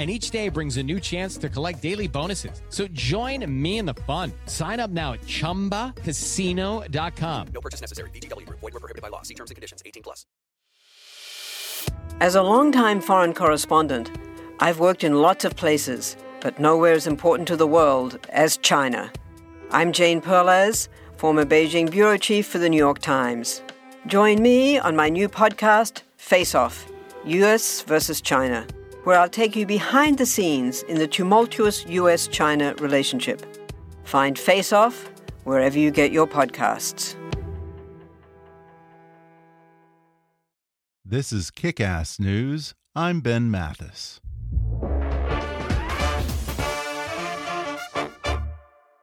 [0.00, 2.62] and each day brings a new chance to collect daily bonuses.
[2.70, 4.32] So join me in the fun.
[4.46, 7.48] Sign up now at ChumbaCasino.com.
[7.52, 8.08] No purchase necessary.
[8.10, 8.48] VGW.
[8.48, 9.20] Void were prohibited by law.
[9.20, 9.82] See terms and conditions.
[9.84, 10.24] 18 plus.
[12.18, 14.10] As a longtime foreign correspondent,
[14.58, 19.12] I've worked in lots of places, but nowhere as important to the world as China.
[19.70, 23.60] I'm Jane Perlez, former Beijing bureau chief for the New York Times.
[24.06, 26.86] Join me on my new podcast, Face Off:
[27.24, 28.66] US versus China
[29.04, 33.44] where I'll take you behind the scenes in the tumultuous US China relationship.
[34.04, 35.10] Find Face Off
[35.44, 37.16] wherever you get your podcasts.
[41.04, 42.74] This is Kick Ass News.
[42.94, 44.20] I'm Ben Mathis.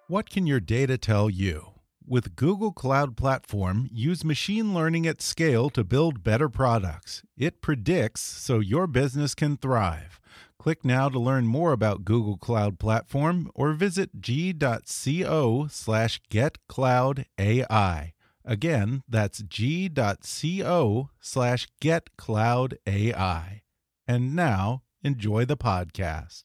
[0.08, 1.77] What can your data tell you?
[2.10, 7.22] With Google Cloud Platform, use machine learning at scale to build better products.
[7.36, 10.18] It predicts so your business can thrive.
[10.58, 18.12] Click now to learn more about Google Cloud Platform or visit g.co slash getcloudai.
[18.46, 23.62] Again, that's g.co slash getcloudai.
[24.08, 26.44] And now, enjoy the podcast.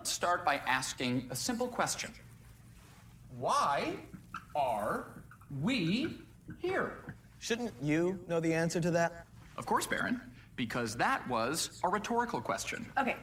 [0.00, 2.10] Let's start by asking a simple question.
[3.38, 3.96] Why
[4.56, 5.08] are
[5.60, 6.16] we
[6.62, 7.14] here?
[7.38, 9.26] Shouldn't you know the answer to that?
[9.58, 10.18] Of course, Baron,
[10.56, 12.90] because that was a rhetorical question.
[12.98, 13.14] Okay.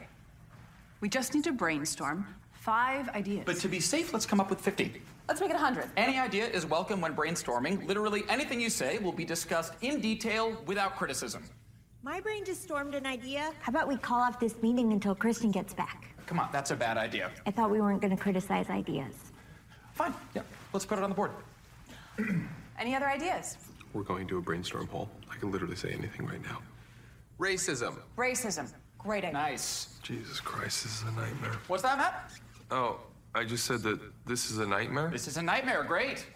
[1.00, 3.42] We just need to brainstorm five ideas.
[3.44, 5.02] But to be safe, let's come up with 50.
[5.26, 5.90] Let's make it 100.
[5.96, 7.88] Any idea is welcome when brainstorming.
[7.88, 11.42] Literally anything you say will be discussed in detail without criticism.
[12.02, 13.52] My brain just stormed an idea.
[13.60, 16.14] How about we call off this meeting until Kristen gets back?
[16.26, 17.30] Come on, that's a bad idea.
[17.44, 19.14] I thought we weren't going to criticize ideas.
[19.94, 20.42] Fine, yeah,
[20.72, 21.32] let's put it on the board.
[22.78, 23.56] Any other ideas?
[23.92, 25.08] We're going to a brainstorm poll.
[25.30, 26.60] I can literally say anything right now.
[27.40, 27.96] Racism.
[28.16, 28.72] Racism.
[28.98, 29.32] Great idea.
[29.32, 29.98] Nice.
[30.02, 31.56] Jesus Christ, this is a nightmare.
[31.66, 32.30] What's that, Matt?
[32.70, 33.00] Oh,
[33.34, 35.08] I just said that this is a nightmare?
[35.10, 35.82] This is a nightmare.
[35.82, 36.26] Great.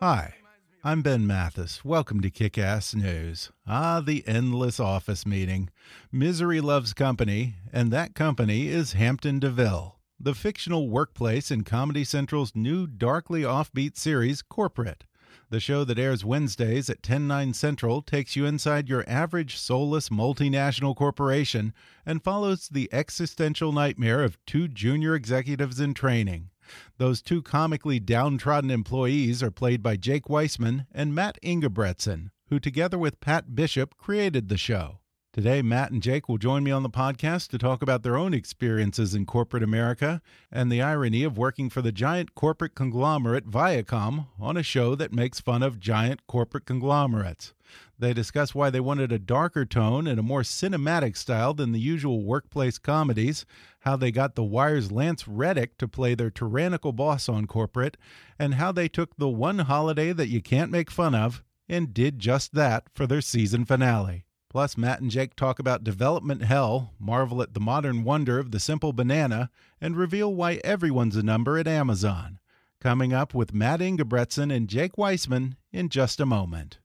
[0.00, 0.34] Hi.
[0.84, 1.84] I'm Ben Mathis.
[1.84, 3.52] Welcome to Kick Ass News.
[3.68, 5.70] Ah, the endless office meeting.
[6.10, 12.56] Misery loves company, and that company is Hampton DeVille, the fictional workplace in Comedy Central's
[12.56, 15.04] new darkly offbeat series, Corporate.
[15.50, 20.08] The show that airs Wednesdays at 10, 9 Central takes you inside your average soulless
[20.08, 21.72] multinational corporation
[22.04, 26.50] and follows the existential nightmare of two junior executives in training.
[26.98, 32.98] Those two comically downtrodden employees are played by Jake Weisman and Matt Ingebretson, who together
[32.98, 34.98] with Pat Bishop created the show.
[35.32, 38.34] Today, Matt and Jake will join me on the podcast to talk about their own
[38.34, 44.26] experiences in corporate America and the irony of working for the giant corporate conglomerate Viacom
[44.38, 47.54] on a show that makes fun of giant corporate conglomerates.
[48.02, 51.78] They discuss why they wanted a darker tone and a more cinematic style than the
[51.78, 53.46] usual workplace comedies,
[53.82, 57.96] how they got The Wire's Lance Reddick to play their tyrannical boss on corporate,
[58.40, 62.18] and how they took the one holiday that you can't make fun of and did
[62.18, 64.24] just that for their season finale.
[64.50, 68.58] Plus, Matt and Jake talk about development hell, marvel at the modern wonder of the
[68.58, 69.48] simple banana,
[69.80, 72.40] and reveal why everyone's a number at Amazon.
[72.80, 76.80] Coming up with Matt Ingebretson and Jake Weisman in just a moment.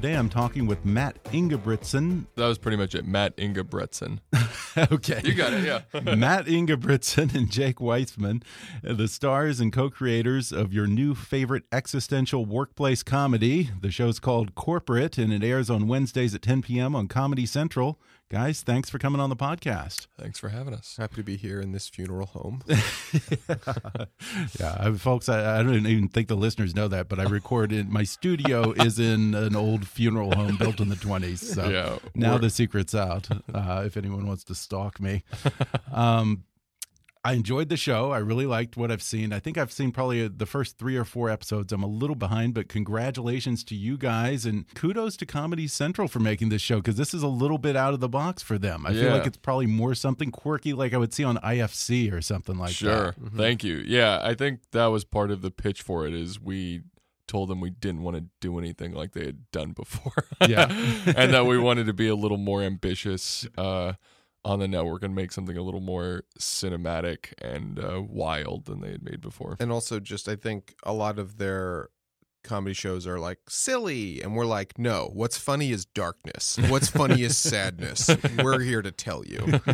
[0.00, 2.24] Today I'm talking with Matt Ingebretson.
[2.36, 3.06] That was pretty much it.
[3.06, 4.20] Matt Ingebretson.
[4.90, 5.20] okay.
[5.22, 6.00] You got it, yeah.
[6.16, 8.42] Matt Ingebretson and Jake Weisman,
[8.82, 13.68] the stars and co creators of your new favorite existential workplace comedy.
[13.78, 16.96] The show's called Corporate, and it airs on Wednesdays at 10 p.m.
[16.96, 18.00] on Comedy Central.
[18.30, 20.06] Guys, thanks for coming on the podcast.
[20.16, 20.94] Thanks for having us.
[20.96, 22.62] Happy to be here in this funeral home.
[22.68, 22.76] yeah,
[24.60, 27.72] yeah I, folks, I, I, don't even think the listeners know that, but I record
[27.72, 31.38] in my studio is in an old funeral home built in the 20s.
[31.38, 35.24] So yeah, now the secret's out uh, if anyone wants to stalk me.
[35.92, 36.44] Um,
[37.22, 38.12] I enjoyed the show.
[38.12, 39.32] I really liked what I've seen.
[39.32, 41.70] I think I've seen probably the first three or four episodes.
[41.70, 46.18] I'm a little behind, but congratulations to you guys and kudos to Comedy Central for
[46.18, 48.86] making this show because this is a little bit out of the box for them.
[48.86, 52.22] I feel like it's probably more something quirky like I would see on IFC or
[52.22, 52.74] something like that.
[52.74, 53.14] sure.
[53.18, 53.32] that.
[53.34, 53.82] Thank you.
[53.86, 56.82] Yeah, I think that was part of the pitch for it is we
[57.26, 60.24] told them we didn't want to do anything like they had done before.
[60.48, 60.66] Yeah.
[61.16, 63.92] and that we wanted to be a little more ambitious uh,
[64.44, 68.92] on the network and make something a little more cinematic and uh, wild than they
[68.92, 69.56] had made before.
[69.60, 71.88] And also, just I think a lot of their
[72.42, 76.58] comedy shows are like silly, and we're like, no, what's funny is darkness.
[76.68, 78.10] What's funny is sadness.
[78.42, 79.60] We're here to tell you.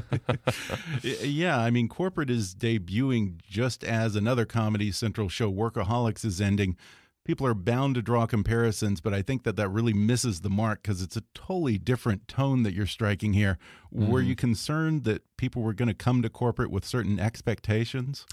[1.03, 6.77] Yeah, I mean, corporate is debuting just as another Comedy Central show, Workaholics, is ending.
[7.27, 10.81] People are bound to draw comparisons, but I think that that really misses the mark
[10.83, 13.59] because it's a totally different tone that you're striking here.
[13.91, 14.27] Were Mhm.
[14.29, 18.27] you concerned that people were going to come to corporate with certain expectations?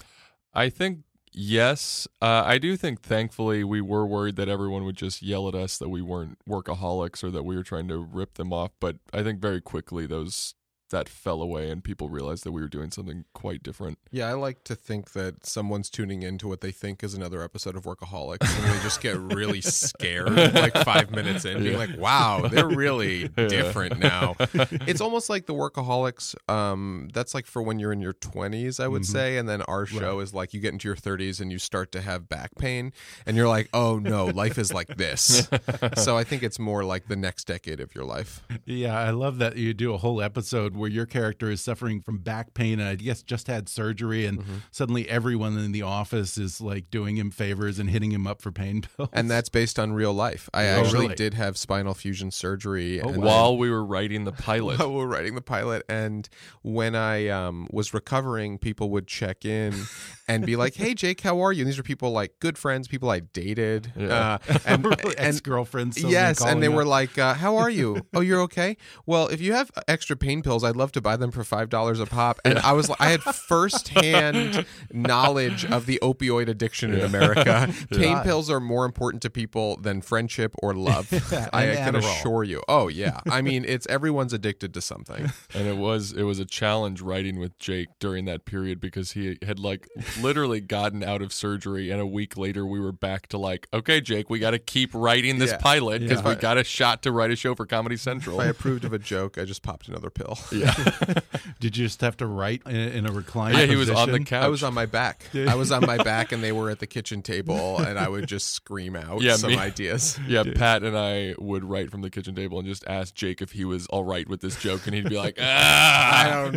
[0.52, 1.00] I think
[1.32, 2.06] yes.
[2.22, 5.76] Uh, I do think thankfully we were worried that everyone would just yell at us
[5.78, 8.70] that we weren't workaholics or that we were trying to rip them off.
[8.78, 10.54] But I think very quickly those
[10.90, 13.98] that fell away and people realized that we were doing something quite different.
[14.10, 17.76] Yeah, I like to think that someone's tuning into what they think is another episode
[17.76, 22.48] of Workaholics, and they just get really scared like five minutes in, being like, "Wow,
[22.48, 24.34] they're really different now."
[24.86, 26.34] It's almost like the Workaholics.
[26.50, 29.04] Um, that's like for when you're in your 20s, I would Mm-hmm.
[29.04, 29.12] Mhm.
[29.12, 31.90] say, and then our show is like you get into your 30s and you start
[31.92, 32.92] to have back pain,
[33.26, 35.48] and you're like, "Oh no, life is like this."
[35.96, 38.42] so I think it's more like the next decade of your life.
[38.66, 42.18] Yeah, I love that you do a whole episode where your character is suffering from
[42.18, 44.54] back pain and I guess just had surgery, and Mm-hmm.
[44.72, 48.50] suddenly everyone in the office is like doing him favors and hitting him up for
[48.52, 49.08] pain pills.
[49.12, 50.50] And that's based on real life.
[50.52, 51.14] I Oh, actually really?
[51.14, 53.00] did have spinal fusion surgery.
[53.00, 53.26] Oh, and wow.
[53.26, 54.78] While we were writing the pilot.
[54.80, 56.28] while we were writing the pilot and
[56.62, 59.72] when i um, was recovering people would check in
[60.28, 62.88] and be like hey jake how are you and these are people like good friends
[62.88, 64.38] people i dated Yeah.
[64.48, 65.16] uh, and, Really?
[65.18, 68.76] and Ex-girlfriends yes and they calling were like uh, how are you oh you're okay
[69.06, 72.00] well if you have extra pain pills i'd love to buy them for five dollars
[72.00, 77.72] a pop and i was i had firsthand knowledge of the opioid addiction in america
[77.90, 78.22] pain Yeah.
[78.22, 81.12] pills are more important to people than friendship or love
[81.52, 85.76] i can assure you oh yeah i mean it's everyone's addicted to something and it
[85.76, 89.88] was it was a challenge writing with Jake during that period because he had like
[90.20, 94.00] literally gotten out of surgery and a week later we were back to like okay
[94.00, 95.58] Jake we got to keep writing this Yeah.
[95.58, 96.28] pilot because Yeah.
[96.30, 98.40] we got a shot to write a show for Comedy Central.
[98.40, 100.38] If I approved of a joke, I just popped another pill.
[100.54, 100.74] Yeah.
[101.60, 103.54] Did you just have to write in, in a recliner?
[103.54, 104.44] Yeah, he was on the couch.
[104.44, 105.24] I was on my back.
[105.34, 108.26] I was on my back, and they were at the kitchen table, and I would
[108.26, 110.18] just scream out Yeah, some me- ideas.
[110.28, 113.52] Yeah, Pat and I would write from the kitchen table and just ask Jake if
[113.52, 116.54] he was all right with this joke, and he'd be like, "Ah, I don't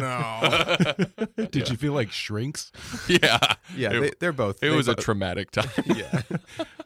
[1.38, 1.46] know.
[1.52, 2.72] Did you feel like shrinks?
[3.08, 3.40] yeah,
[3.76, 4.58] Yeah, It- they, they're both.
[4.58, 5.70] It they was a traumatic time.
[5.86, 6.22] Yeah.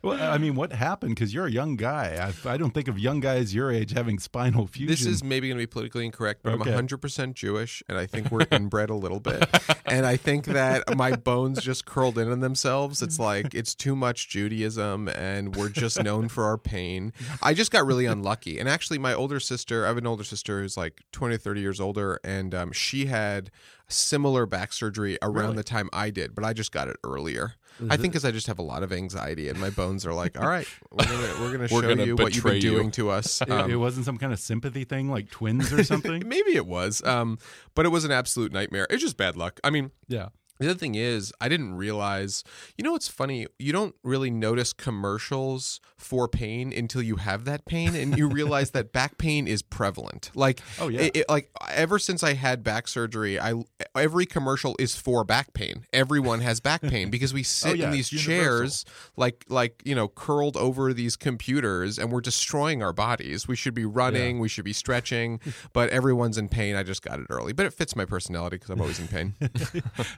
[0.03, 1.15] Well, I mean, what happened?
[1.15, 2.33] Because you're a young guy.
[2.45, 4.87] I, I don't think of young guys your age having spinal fusion.
[4.91, 6.73] This is maybe going to be politically incorrect, but Okay.
[6.73, 9.47] I'm 100% Jewish, and I think we're inbred a little bit.
[9.85, 13.01] And I think that my bones just curled in on themselves.
[13.01, 17.13] It's like it's too much Judaism, and we're just known for our pain.
[17.43, 18.59] I just got really unlucky.
[18.59, 21.61] And actually, my older sister, I have an older sister who's like 20 or 30
[21.61, 23.51] years older, and um, she had
[23.91, 25.55] similar back surgery around Really?
[25.57, 27.53] the time I did, but I just got it earlier.
[27.89, 30.39] I think because I just have a lot of anxiety, and my bones are like,
[30.39, 32.91] all right, we're gonna we're gonna We're show gonna you what you've been you." doing
[32.91, 33.41] to us.
[33.47, 36.27] It, Um, it wasn't some kind of sympathy thing like twins or something?
[36.27, 37.39] Maybe it was, um,
[37.73, 38.85] but it was an absolute nightmare.
[38.91, 39.59] It's just bad luck.
[39.63, 40.27] I mean, yeah.
[40.61, 42.43] The other thing is, I didn't realize.
[42.77, 43.47] You know, what's funny?
[43.59, 48.71] You don't really notice commercials for pain until you have that pain, and you realize
[48.77, 50.31] that back pain is prevalent.
[50.35, 51.01] Like, Oh, yeah.
[51.01, 53.53] it- it- like ever since I had back surgery, I
[53.95, 55.85] every commercial is for back pain.
[55.93, 58.85] Everyone has back pain because we sit Oh, yeah, in these chairs,
[59.17, 63.47] like like you know, curled over these computers, and we're destroying our bodies.
[63.47, 65.39] We should be running, we should be stretching,
[65.73, 66.75] but everyone's in pain.
[66.75, 69.35] I just got it early, but it fits my personality because I'm always in pain.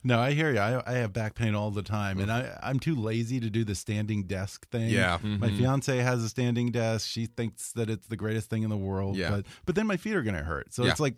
[0.03, 0.60] no, I hear you.
[0.60, 3.63] I, I have back pain all the time, and I, I'm too lazy to do
[3.63, 4.90] the standing desk thing.
[4.90, 5.20] Yeah.
[5.22, 5.58] My mm-hmm.
[5.58, 7.08] fiance has a standing desk.
[7.08, 9.16] She thinks that it's the greatest thing in the world.
[9.16, 9.30] Yeah.
[9.30, 10.74] But, but then my feet are going to hurt.
[10.74, 10.92] So Yeah.
[10.92, 11.16] it's like.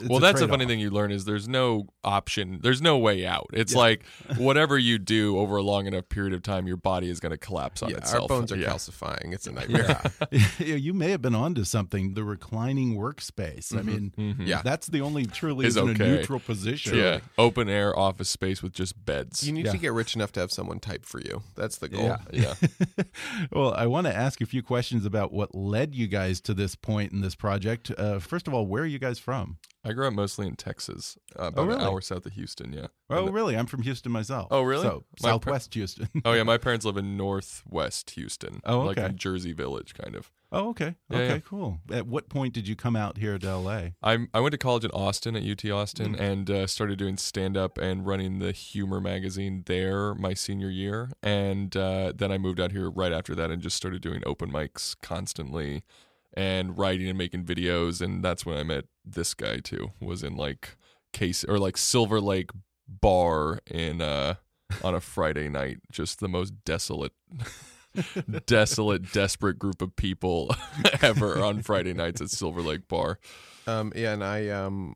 [0.00, 0.68] It's well, a that's the funny trade-off.
[0.70, 2.60] thing you learn is there's no option.
[2.62, 3.48] There's no way out.
[3.52, 3.78] It's Yeah.
[3.78, 4.04] like
[4.38, 7.38] whatever you do over a long enough period of time, your body is going to
[7.38, 8.30] collapse on yeah, itself.
[8.30, 8.68] our bones are Yeah.
[8.70, 9.32] calcifying.
[9.34, 10.00] It's a nightmare.
[10.58, 12.14] Yeah, you may have been onto something.
[12.14, 13.76] The reclining workspace.
[13.76, 14.62] I mean, Yeah.
[14.62, 16.96] that's the only truly Is is in a neutral position.
[16.96, 19.46] Yeah, open air office space with just beds.
[19.46, 19.72] You need Yeah.
[19.72, 21.42] to get rich enough to have someone type for you.
[21.56, 22.16] That's the goal.
[22.32, 22.54] Yeah.
[22.58, 23.04] yeah.
[23.52, 26.74] well, I want to ask a few questions about what led you guys to this
[26.74, 27.90] point in this project.
[27.96, 29.58] Uh, first of all, where are you guys from?
[29.84, 31.80] I grew up mostly in Texas, uh, about really?
[31.80, 32.72] an hour south of Houston.
[32.72, 32.86] Yeah.
[33.10, 33.56] Oh, really?
[33.56, 34.48] I'm from Houston myself.
[34.52, 34.84] Oh, really?
[34.84, 36.08] So My par- Southwest Houston.
[36.24, 38.60] oh yeah, my parents live in Northwest Houston.
[38.64, 39.08] Oh, like okay.
[39.08, 40.30] in Jersey Village, kind of.
[40.54, 40.94] Oh, okay.
[41.08, 41.38] Yeah, okay, yeah.
[41.40, 41.78] cool.
[41.90, 43.80] At what point did you come out here to LA?
[44.02, 46.20] I I went to college in Austin at UT Austin Mm.
[46.20, 51.10] and uh, started doing stand up and running the humor magazine there my senior year,
[51.22, 54.52] and uh, then I moved out here right after that and just started doing open
[54.52, 55.82] mics constantly,
[56.34, 59.92] and writing and making videos, and that's when I met this guy too.
[60.00, 60.76] Was in like
[61.12, 62.50] case or like Silver Lake
[62.88, 64.34] bar in uh
[64.82, 67.12] on a Friday night, just the most desolate.
[68.46, 70.54] desolate, desperate group of people
[71.02, 73.18] ever on Friday nights at Silver Lake Bar.
[73.66, 74.94] Um, yeah, and I um,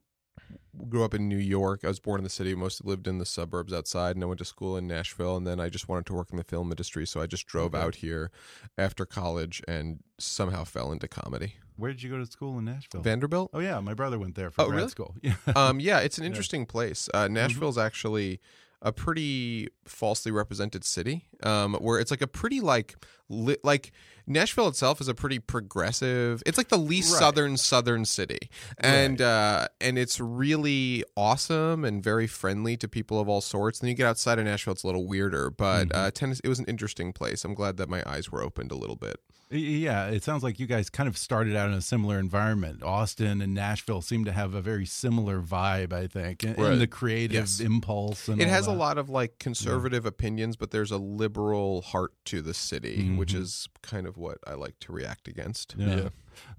[0.88, 1.80] grew up in New York.
[1.85, 4.38] I was born in the city, mostly lived in the suburbs outside, and I went
[4.38, 5.37] to school in Nashville.
[5.37, 7.75] And then I just wanted to work in the film industry, so I just drove
[7.75, 7.83] Okay.
[7.85, 8.30] out here
[8.78, 11.54] after college and somehow fell into comedy.
[11.76, 13.02] Where did you go to school in Nashville?
[13.02, 13.50] Vanderbilt.
[13.52, 14.88] Oh yeah, my brother went there for Oh, grad really?
[14.90, 15.14] school.
[15.23, 15.35] Yeah.
[15.54, 16.28] um, yeah, it's an Yeah.
[16.28, 17.09] interesting place.
[17.12, 18.40] Uh, Nashville's actually
[18.83, 22.95] a pretty falsely represented city, um, where it's like a pretty like
[23.28, 23.92] li- like
[24.26, 26.42] Nashville itself is a pretty progressive.
[26.47, 27.18] It's like the least Right.
[27.21, 33.28] southern southern city, and uh, and it's really awesome and very friendly to people of
[33.28, 33.78] all sorts.
[33.78, 35.99] Then you get outside of Nashville, it's a little weirder, but Mm-hmm.
[35.99, 37.45] uh, Tennessee, it was an interesting place.
[37.45, 39.21] I'm glad that my eyes were opened a little bit.
[39.50, 42.83] Y- Yeah, it sounds like you guys kind of started out in a similar environment.
[42.83, 46.75] Austin and Nashville seem to have a very similar vibe, I think, in, in Right.
[46.79, 47.61] the creative Yes.
[47.61, 48.29] impulse.
[48.29, 52.12] And it all has a lot of like conservative opinions, but there's a liberal heart
[52.26, 53.41] to the city, which Mhm.
[53.43, 55.75] is kind of what I like to react against.
[55.79, 55.97] Yeah.
[55.97, 56.09] Yeah.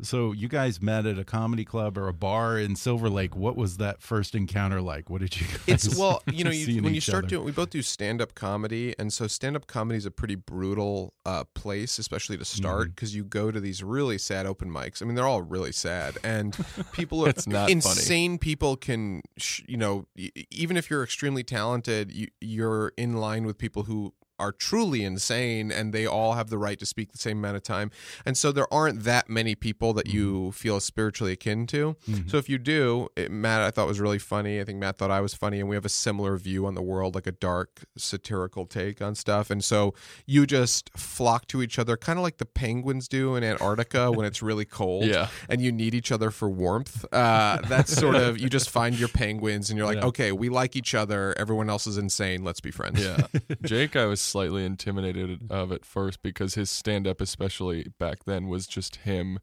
[0.02, 3.36] So you guys met at a comedy club or a bar in Silver Lake.
[3.36, 5.10] What was that first encounter like?
[5.10, 7.28] What did you guys It's well, you know, you, when you start other?
[7.30, 10.36] doing, we both do stand up comedy, and so stand up comedy is a pretty
[10.36, 12.90] brutal uh, place, especially to start, Mm-hmm.
[12.92, 15.02] because you go to these really sad open mics.
[15.02, 16.58] I mean, they're all really sad, and
[16.94, 17.74] people are It's not funny.
[17.74, 18.38] insane.
[18.38, 23.46] People can, sh- you know, y- even if you're extremely talented, you, you're in line
[23.46, 27.18] with people who are truly insane and they all have the right to speak the
[27.18, 27.92] same amount of time.
[28.26, 31.96] And so there aren't that many people that you feel spiritually akin to.
[32.28, 34.60] So if you do it, matt i thought was really funny.
[34.60, 36.82] I think matt thought i was funny and we have a similar view on the
[36.82, 39.50] world like a dark satirical take on stuff.
[39.50, 39.94] And so
[40.26, 44.26] you just flock to each other kind of like the penguins do in antarctica when
[44.26, 45.28] it's really cold Yeah.
[45.50, 47.06] and you need each other for warmth.
[47.14, 50.06] Uh, that's sort of you just find your penguins and you're like Yeah.
[50.06, 51.34] okay we like each other.
[51.38, 52.44] Everyone else is insane.
[52.44, 53.04] Let's be friends.
[53.04, 53.28] Yeah.
[53.64, 58.48] Jake, I was slightly intimidated of at first because his stand up, especially back then,
[58.48, 59.40] was just him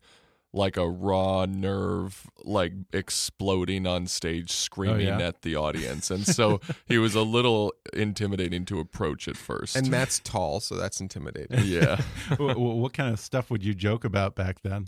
[0.55, 5.19] like a raw nerve, like exploding on stage, oh, screaming yeah?
[5.21, 6.11] at the audience.
[6.11, 9.75] And so he was a little intimidating to approach at first.
[9.75, 12.00] and matt's tall so that's intimidating yeah.
[12.37, 14.85] what, what kind of stuff would you joke about back then?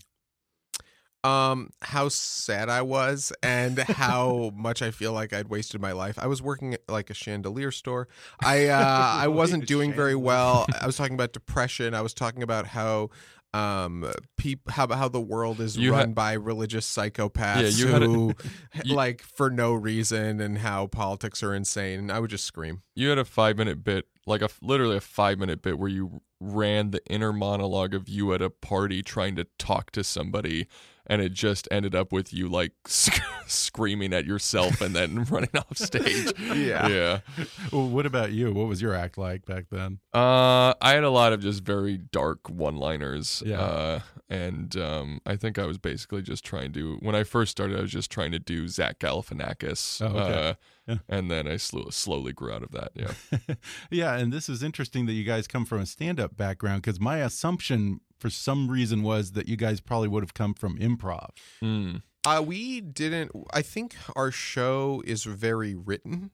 [1.27, 6.19] Um how sad i was and how much i feel like i'd wasted my life.
[6.19, 8.09] I was working at like a chandelier store.
[8.43, 8.81] I uh
[9.25, 10.67] i wasn't doing very well.
[10.81, 11.95] I was talking about depression.
[11.95, 13.11] I was talking about how
[13.55, 14.05] um
[14.37, 18.03] peop- how how the world is You run had- by religious psychopaths Yeah, you had
[18.03, 18.35] a- who
[18.85, 21.99] you- like for no reason and how politics are insane.
[22.01, 22.83] And i would just scream.
[22.95, 26.21] You had a five minute bit, like a literally a five minute bit where you
[26.41, 30.67] ran the inner monologue of you at a party trying to talk to somebody,
[31.07, 35.51] and it just ended up with you like sc- screaming at yourself and then running
[35.57, 36.33] off stage.
[36.41, 36.89] Yeah.
[36.89, 37.19] yeah.
[37.73, 38.53] Well, what about you?
[38.53, 39.99] What was your act like back then?
[40.13, 43.43] Uh, I had a lot of just very dark one-liners.
[43.47, 43.61] Yeah.
[43.61, 46.97] Uh, and um, I think I was basically just trying to.
[47.01, 50.03] When I first started, I was just trying to do Zach Galifianakis.
[50.03, 50.49] Oh, okay.
[50.51, 50.55] Uh,
[50.89, 50.99] Yeah.
[51.09, 52.93] And then I sl- slowly grew out of that.
[52.95, 53.55] Yeah.
[53.91, 57.19] yeah, and this is interesting that you guys come from a stand-up background because my
[57.19, 61.31] assumption for some reason was that you guys probably would have come from improv.
[61.63, 62.03] Mm.
[62.25, 63.31] Uh, we didn't.
[63.53, 66.31] I think our show is very written.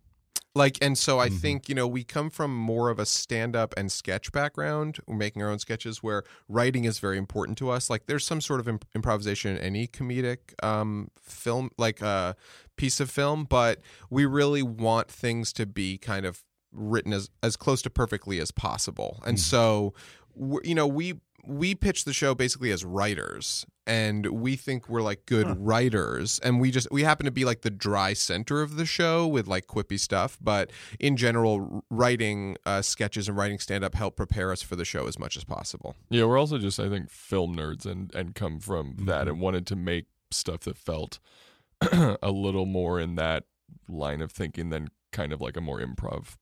[0.55, 3.73] Like, and so I think, you know, we come from more of a stand up
[3.75, 4.99] and sketch background.
[5.07, 7.89] We're making our own sketches where writing is very important to us.
[7.89, 12.37] Like, there's some sort of imp- improvisation in any comedic um, film, like a
[12.77, 17.57] piece of film, but we really want things to be kind of written as, as
[17.57, 19.23] close to perfectly as possible.
[19.25, 19.95] And so,
[20.35, 21.15] we're, you know, we
[21.47, 26.61] we pitch the show basically as writers and we think we're like good writers and
[26.61, 29.67] we just we happen to be like the dry center of the show with like
[29.67, 30.71] quippy stuff but
[31.01, 35.07] in general writing uh, sketches and writing stand up help prepare us for the show
[35.07, 35.97] as much as possible.
[36.11, 39.67] Yeah, we're also just I think film nerds and and come from that and wanted
[39.69, 41.19] to make stuff that felt
[41.93, 43.45] a little more in that
[43.89, 46.37] line of thinking than kind of like a more improv,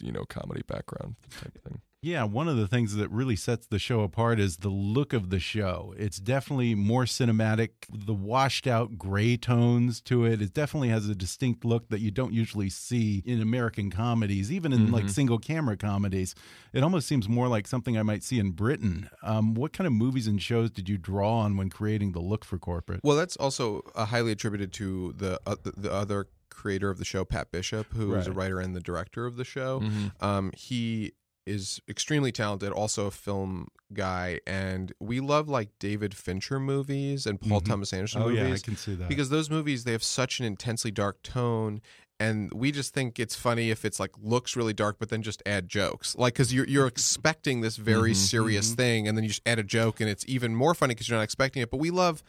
[0.00, 1.80] you know, comedy background type thing.
[2.06, 5.30] Yeah, one of the things that really sets the show apart is the look of
[5.30, 5.92] the show.
[5.98, 7.70] It's definitely more cinematic.
[7.92, 10.40] The washed out gray tones to it.
[10.40, 14.72] It definitely has a distinct look that you don't usually see in American comedies, even
[14.72, 14.94] in Mm-hmm.
[14.94, 16.36] like single camera comedies.
[16.72, 19.08] It almost seems more like something I might see in Britain.
[19.24, 22.44] Um, what kind of movies and shows did you draw on when creating the look
[22.44, 23.00] for corporate?
[23.02, 27.04] Well, that's also uh, highly attributed to the uh, the- the other creator of the
[27.04, 29.80] show, Pat Bishop, who is a writer and the director of the show.
[29.80, 30.22] Mhm.
[30.22, 31.12] Um, he
[31.46, 37.40] is extremely talented, also a film guy, and we love like David Fincher movies and
[37.40, 37.66] Paul Mhm.
[37.66, 38.42] Thomas Anderson Oh, movies.
[38.42, 39.08] yeah, I can see that.
[39.08, 41.80] because those movies they have such an intensely dark tone.
[42.18, 45.42] And we just think it's funny if it's like looks really dark, but then just
[45.44, 48.16] add jokes, like because you're you're expecting this very Mhm.
[48.16, 51.10] serious thing, and then you just add a joke, and it's even more funny because
[51.10, 51.70] you're not expecting it.
[51.70, 52.22] But we love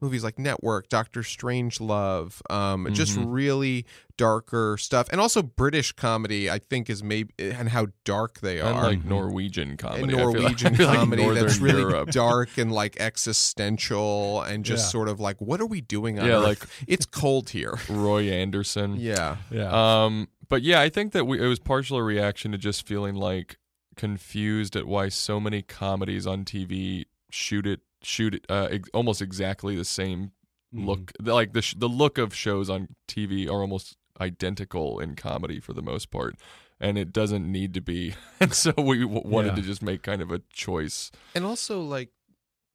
[0.00, 3.24] movies like Network, Doctor Strangelove, um, just Mhm.
[3.32, 3.86] really
[4.16, 6.50] darker stuff, and also British comedy.
[6.50, 8.84] I think is maybe and how dark they And are.
[8.84, 10.02] like Norwegian comedy.
[10.04, 12.10] And I feel like- Norwegian like comedy that's really Europe.
[12.10, 14.90] dark and like existential and just Yeah.
[14.90, 16.44] sort of like, what are we doing on Yeah, Earth?
[16.44, 17.78] like- it's cold here.
[17.88, 18.96] Roy Andersson.
[18.98, 19.36] Yeah.
[19.50, 19.70] Yeah.
[20.04, 23.14] Um, but yeah, I think that we, it was partial a reaction to just feeling
[23.14, 23.58] like
[23.96, 29.76] confused at why so many comedies on TV shoot it shoot uh, ex- almost exactly
[29.76, 30.32] the same
[30.74, 30.88] Mm-hmm.
[30.88, 31.12] look.
[31.22, 35.72] Like the sh- the look of shows on TV are almost identical in comedy for
[35.72, 36.34] the most part.
[36.80, 39.54] And it doesn't need to be, and so we w- wanted Yeah.
[39.56, 41.12] to just make kind of a choice.
[41.32, 42.08] And also like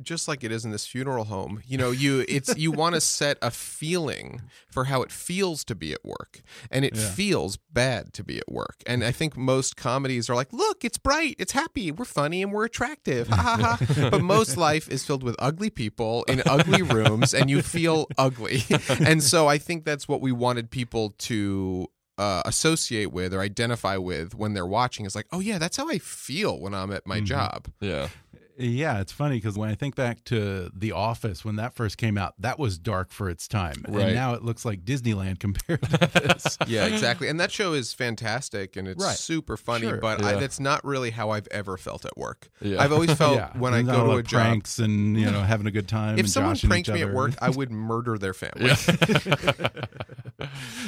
[0.01, 3.01] just like it is in this funeral home, you know, you it's you want to
[3.19, 4.41] set a feeling
[4.71, 6.41] for how it feels to be at work.
[6.71, 7.09] And it Yeah.
[7.11, 8.77] feels bad to be at work.
[8.85, 12.51] And I think most comedies are like, look, it's bright, it's happy, we're funny and
[12.53, 13.27] we're attractive.
[13.27, 14.09] Ha ha ha.
[14.11, 18.63] But most life is filled with ugly people in ugly rooms and you feel ugly.
[18.99, 21.87] And so I think that's what we wanted people to
[22.17, 25.89] uh, associate with or identify with when they're watching is like, oh yeah, that's how
[25.89, 27.67] I feel when I'm at my job.
[27.79, 28.09] Yeah.
[28.61, 32.17] Yeah, it's funny because when I think back to The Office, when that first came
[32.17, 33.75] out, that was dark for its time.
[33.87, 34.07] Right.
[34.07, 36.57] And now it looks like Disneyland compared to this.
[36.67, 37.29] Yeah, exactly.
[37.29, 39.15] And that show is fantastic and it's Right.
[39.15, 39.97] super funny, Sure.
[39.97, 42.49] but I, that's not really how I've ever felt at work.
[42.61, 42.81] Yeah.
[42.83, 45.41] I've always felt Yeah, when I go to a the job, pranks and you know
[45.41, 46.15] having a good time.
[46.15, 48.71] if and someone joshing pranked each me at work, I would murder their family.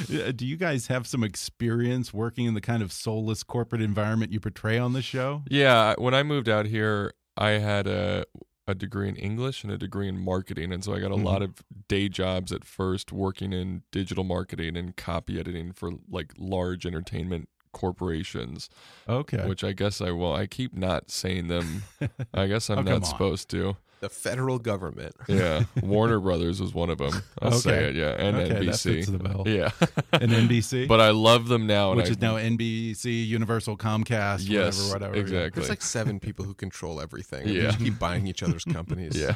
[0.08, 4.32] Yeah, Do you guys have some experience working in the kind of soulless corporate environment
[4.32, 5.42] you portray on the show?
[5.48, 8.24] Yeah, when I moved out here, I had a
[8.68, 11.24] a degree in English and a degree in marketing, and so I got a Mhm.
[11.24, 16.32] lot of day jobs at first, working in digital marketing and copy editing for like
[16.38, 18.70] large entertainment corporations.
[19.08, 19.46] Okay.
[19.48, 20.32] Which I guess I will.
[20.32, 21.82] I keep not saying them.
[22.34, 23.76] I guess I'm Oh, not supposed to.
[24.02, 25.14] The federal government.
[25.28, 27.22] Yeah, Warner Brothers was one of them.
[27.40, 27.94] I'll say it.
[27.96, 28.82] Yeah, and Okay, that NBC.
[28.82, 29.44] fits the bill.
[29.46, 29.70] Yeah,
[30.12, 30.86] And NBC?
[30.92, 34.92] But I love them now, and Which I- is now NBC, Universal, Comcast, Yes, whatever,
[35.12, 35.14] whatever.
[35.14, 35.60] exactly.
[35.60, 37.42] There's like seven people who control everything.
[37.42, 37.70] and we Yeah.
[37.70, 39.16] just keep buying each other's companies.
[39.16, 39.34] Yeah.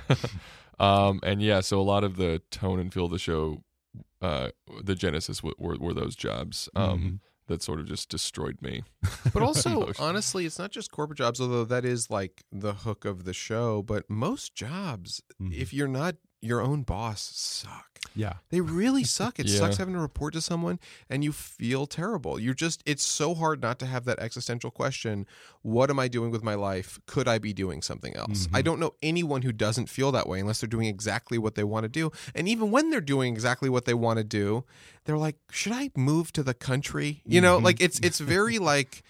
[0.79, 3.63] um, and yeah, so a lot of the tone and feel of the show,
[4.21, 4.49] uh,
[4.83, 7.19] the genesis w- were, were those jobs um, Mhm.
[7.49, 8.83] That sort of just destroyed me.
[9.33, 13.25] But also, honestly, it's not just corporate jobs, although that is like the hook of
[13.25, 13.83] the show.
[13.83, 15.53] But most jobs, Mhm.
[15.53, 17.97] if you're not your own boss, suck.
[18.15, 18.35] Yeah.
[18.51, 19.39] They really suck.
[19.39, 19.59] It Yeah.
[19.59, 20.79] sucks having to report to someone
[21.11, 22.39] and you feel terrible.
[22.39, 25.27] You're just, it's so hard not to have that existential question
[25.63, 26.99] What am I doing with my life?
[27.07, 28.47] Could I be doing something else?
[28.53, 28.65] I mm-hmm.
[28.65, 31.85] don't know anyone who doesn't feel that way unless they're doing exactly what they want
[31.85, 32.13] to do.
[32.35, 34.65] And even when they're doing exactly what they want to do,
[35.05, 37.23] they're like, Should I move to the country?
[37.25, 37.65] You know, mm-hmm.
[37.65, 39.03] like it's, it's very like,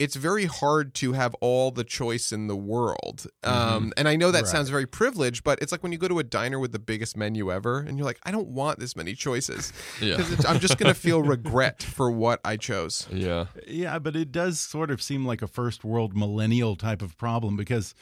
[0.00, 3.26] it's very hard to have all the choice in the world.
[3.44, 4.50] Um, and I know that Right.
[4.50, 7.16] sounds very privileged, but it's like when you go to a diner with the biggest
[7.16, 9.72] menu ever and you're like, I don't want this many choices.
[10.00, 10.16] Yeah.
[10.48, 13.06] I'm just going to feel regret for what I chose.
[13.12, 13.46] Yeah.
[13.68, 17.56] Yeah, but it does sort of seem like a first world millennial type of problem
[17.56, 17.94] because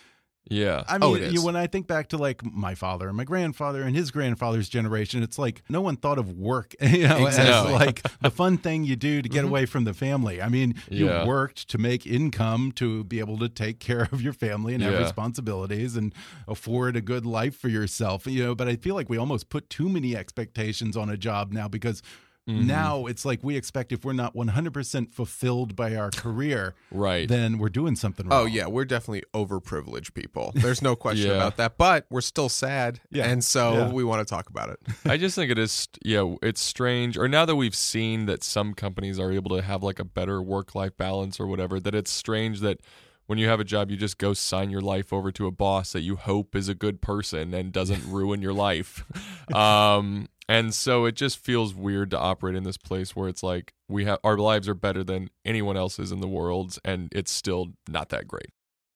[0.50, 0.84] Yeah.
[0.88, 3.24] I Oh, mean, it you, when I think back to like my father and my
[3.24, 7.38] grandfather and his grandfather's generation, it's like no one thought of work, you know, as
[7.70, 9.48] like the fun thing you do to get mm-hmm.
[9.48, 10.40] away from the family.
[10.40, 11.26] I mean, you Yeah.
[11.26, 14.94] worked to make income to be able to take care of your family and have
[14.94, 15.00] Yeah.
[15.00, 16.14] responsibilities and
[16.46, 18.54] afford a good life for yourself, you know.
[18.54, 22.02] But I feel like we almost put too many expectations on a job now because.
[22.48, 22.66] Mm-hmm.
[22.66, 27.28] Now it's like we expect if we're not 100% fulfilled by our career, Right.
[27.28, 28.40] then we're doing something wrong.
[28.42, 28.66] Oh, yeah.
[28.66, 30.52] We're definitely overprivileged people.
[30.54, 31.37] There's no question Yeah.
[31.37, 31.76] about that.
[31.76, 33.00] But we're still sad.
[33.11, 33.26] Yeah.
[33.28, 33.92] And so Yeah.
[33.92, 34.80] we want to talk about it.
[35.04, 37.18] I just think it is, yeah, it's strange.
[37.18, 40.40] Or now that we've seen that some companies are able to have like a better
[40.42, 42.80] work life balance or whatever, that it's strange that
[43.26, 45.92] when you have a job, you just go sign your life over to a boss
[45.92, 49.04] that you hope is a good person and doesn't ruin your life.
[49.54, 53.72] Um, and so it just feels weird to operate in this place where it's like
[53.88, 57.74] we have our lives are better than anyone else's in the world, and it's still
[57.88, 58.50] not that great.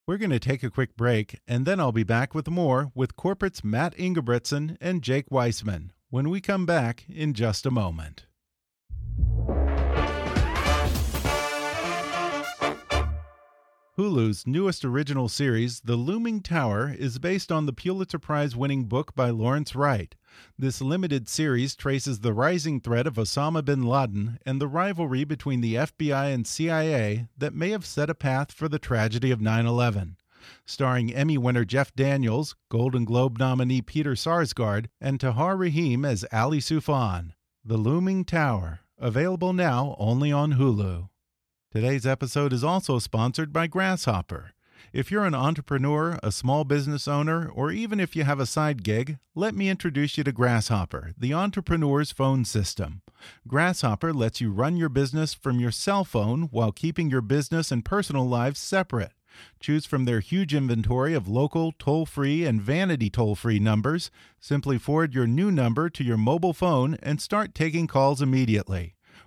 [0.07, 3.17] We're going to take a quick break, and then I'll be back with more with
[3.17, 8.27] Corporate's Matt Ingebretson and Jake Weisman when we come back in just a moment.
[13.99, 19.15] Hulu's newest original series, The Looming Tower, is based on the Pulitzer Prize winning book
[19.15, 20.15] by Lawrence Wright.
[20.59, 25.61] This limited series traces the rising threat of Osama bin Laden and the rivalry between
[25.61, 29.67] the FBI and CIA that may have set a path for the tragedy of 9
[29.67, 30.17] 11.
[30.65, 36.61] Starring Emmy winner Jeff Daniels, Golden Globe nominee Peter Sarsgaard, and Tahar Rahim as Ali
[36.61, 37.33] Soufan.
[37.63, 41.11] The Looming Tower, available now only on Hulu.
[41.73, 44.51] Today's episode is also sponsored by Grasshopper.
[44.93, 48.83] If you're an entrepreneur, a small business owner, or even if you have a side
[48.83, 53.01] gig, let me introduce you to Grasshopper, the entrepreneur's phone system.
[53.49, 57.87] Grasshopper lets you run your business from your cell phone while keeping your business and
[57.87, 59.13] personal lives separate.
[59.59, 64.11] Choose from their huge inventory of local, toll free, and vanity toll free numbers.
[64.39, 68.95] Simply forward your new number to your mobile phone and start taking calls immediately.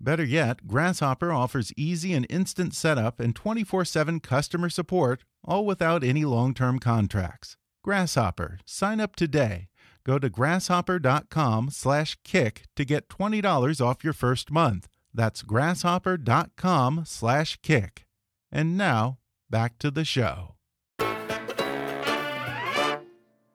[0.00, 6.02] Better yet, Grasshopper offers easy and instant setup and 24 7 customer support, all without
[6.02, 7.56] any long term contracts.
[7.84, 9.68] Grasshopper, sign up today.
[10.04, 14.88] Go to grasshopper.com slash kick to get $20 off your first month.
[15.12, 18.06] That's grasshopper.com slash kick.
[18.50, 19.18] And now,
[19.50, 20.54] back to the show.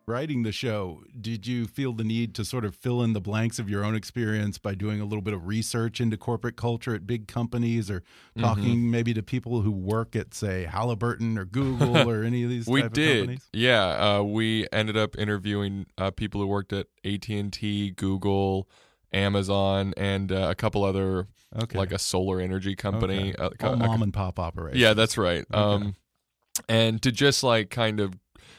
[0.07, 3.57] Writing the show, did you feel the need to sort of fill in the blanks
[3.57, 7.07] of your own experience by doing a little bit of research into corporate culture at
[7.07, 8.03] big companies or
[8.37, 8.91] talking mm -hmm.
[8.91, 12.87] maybe to people who work at, say, Halliburton or Google or any of these we
[12.87, 13.41] did.
[13.51, 14.19] Yeah.
[14.19, 18.69] Uh, we ended up interviewing uh, people who worked at AT&T, Google,
[19.11, 21.27] Amazon, and uh, a couple other,
[21.63, 21.79] okay.
[21.79, 23.33] like a solar energy company.
[23.39, 23.67] Okay.
[23.67, 24.81] All mom and pop operations.
[24.81, 25.45] Yeah, that's right.
[25.51, 25.59] Okay.
[25.59, 25.95] Um,
[26.69, 28.13] and to just like kind of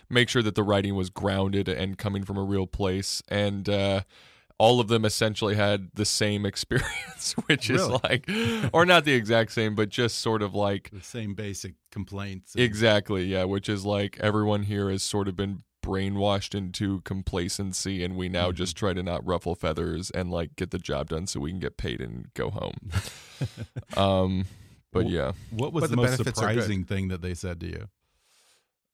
[0.08, 4.00] make sure that the writing was grounded and coming from a real place and uh,
[4.58, 7.82] all of them essentially had the same experience which Really?
[7.94, 8.30] is like
[8.72, 12.54] or not the exact same but just sort of like The same basic complaints.
[12.54, 18.02] and- exactly yeah which is like everyone here has sort of been brainwashed into complacency
[18.02, 18.56] and we now Mm-hmm.
[18.56, 21.60] just try to not ruffle feathers and like get the job done so we can
[21.60, 22.90] get paid and go home
[23.96, 24.46] um
[24.92, 26.54] but yeah What was But the, the most benefits are good.
[26.54, 27.88] surprising thing that they said to you?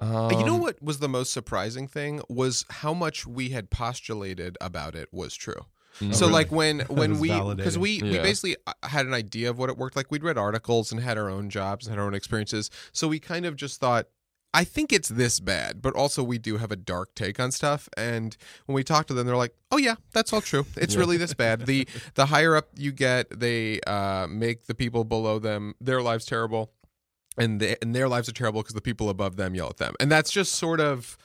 [0.00, 4.58] Um, you know what was the most surprising thing was how much we had postulated
[4.60, 5.66] about it was true.
[6.00, 6.14] Mm.
[6.14, 6.32] So Oh, really?
[6.32, 9.76] like when when we because we we basically uh, had an idea of what it
[9.76, 10.10] worked like.
[10.10, 12.70] We'd read articles and had our own jobs and had our own experiences.
[12.92, 14.06] So we kind of just thought.
[14.54, 17.88] I think it's this bad, but also we do have a dark take on stuff.
[17.96, 20.66] And when we talk to them, they're like, "Oh yeah, that's all true.
[20.76, 21.64] It's really this bad.
[21.64, 26.26] the The higher up you get, they uh, make the people below them their lives
[26.26, 26.70] terrible,
[27.38, 29.94] and they, and their lives are terrible because the people above them yell at them.
[30.00, 31.16] And that's just sort of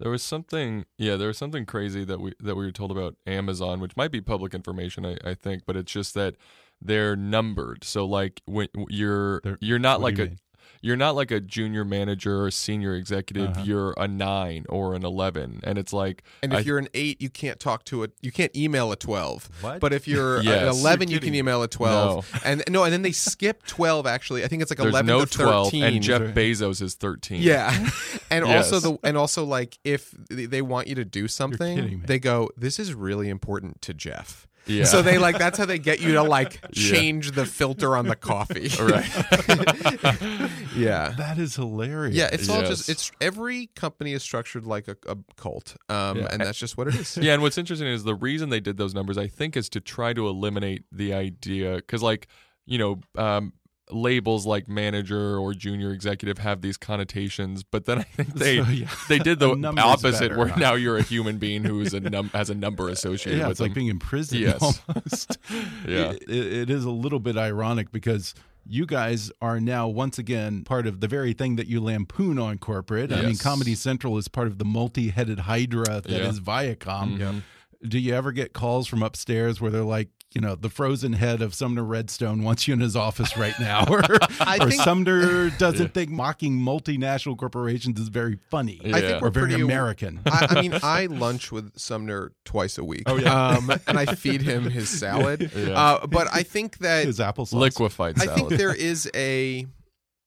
[0.00, 3.14] There was something, yeah, there was something crazy that we that we were told about
[3.26, 6.34] Amazon, which might be public information, I, I think, but it's just that
[6.80, 7.84] they're numbered.
[7.84, 10.38] So like when you're They're- you're not like do a mean?
[10.84, 13.50] You're not like a junior manager or senior executive.
[13.52, 13.62] Uh-huh.
[13.64, 17.22] You're a nine or an eleven, and it's like And if I- you're an eight,
[17.22, 18.12] you can't talk to it.
[18.20, 19.48] You can't email a twelve.
[19.62, 19.80] What?
[19.80, 20.62] But if you're Yes.
[20.62, 22.30] an eleven, You're you can email a twelve.
[22.44, 24.06] And no, and then they skip twelve.
[24.06, 25.84] Actually, I think it's like there's eleven no to twelve, thirteen.
[25.84, 27.40] and Jeff Bezos is thirteen.
[27.40, 27.88] Yeah,
[28.30, 32.18] and also the and also like if they they want you to do something, they
[32.18, 34.84] go, "This is really important to Jeff." Yeah.
[34.84, 36.92] So they like that's how they get you to like Yeah.
[36.92, 38.68] change the filter on the coffee.
[38.82, 39.04] right.
[40.76, 41.14] yeah.
[41.16, 42.14] That is hilarious.
[42.14, 46.28] Yeah, it's all just it's every company is structured like a, a cult, um, Yeah.
[46.30, 47.16] and that's just what it is.
[47.16, 49.80] yeah, and what's interesting is the reason they did those numbers, I think, is to
[49.80, 52.28] try to eliminate the idea because, like,
[52.66, 53.52] you know, um,
[53.90, 58.70] labels like manager or junior executive have these connotations, but then I think they So,
[58.70, 58.88] yeah.
[59.08, 60.58] they did the opposite, better, where huh?
[60.58, 63.52] now you're a human being who is a num- has a number associated yeah, with
[63.52, 64.60] it's like being in prison Yes.
[64.88, 65.38] almost.
[65.86, 66.12] Yeah.
[66.12, 68.34] It- it- is a little bit ironic because
[68.66, 72.56] you guys are now once again part of the very thing that you lampoon on
[72.56, 73.12] corporate.
[73.12, 76.42] I mean, Comedy Central is part of the multi-headed hydra that is Yeah.
[76.74, 77.18] Viacom.
[77.18, 77.42] Mhm.
[77.86, 81.40] Do you ever get calls from upstairs where they're like, you know the frozen head
[81.42, 84.02] of Sumner Redstone wants you in his office right now, or,
[84.40, 88.80] I or think- Sumner doesn't think mocking multinational corporations is very funny.
[88.84, 90.20] I think we're very American.
[90.26, 93.04] I, I mean, I lunch with Sumner twice a week.
[93.06, 93.48] Oh, yeah.
[93.48, 95.52] um, and I feed him his salad.
[95.54, 95.72] Yeah.
[95.72, 97.52] Uh, but I think that his applesauce.
[97.52, 98.30] Liquefied salad.
[98.30, 99.66] I think there is a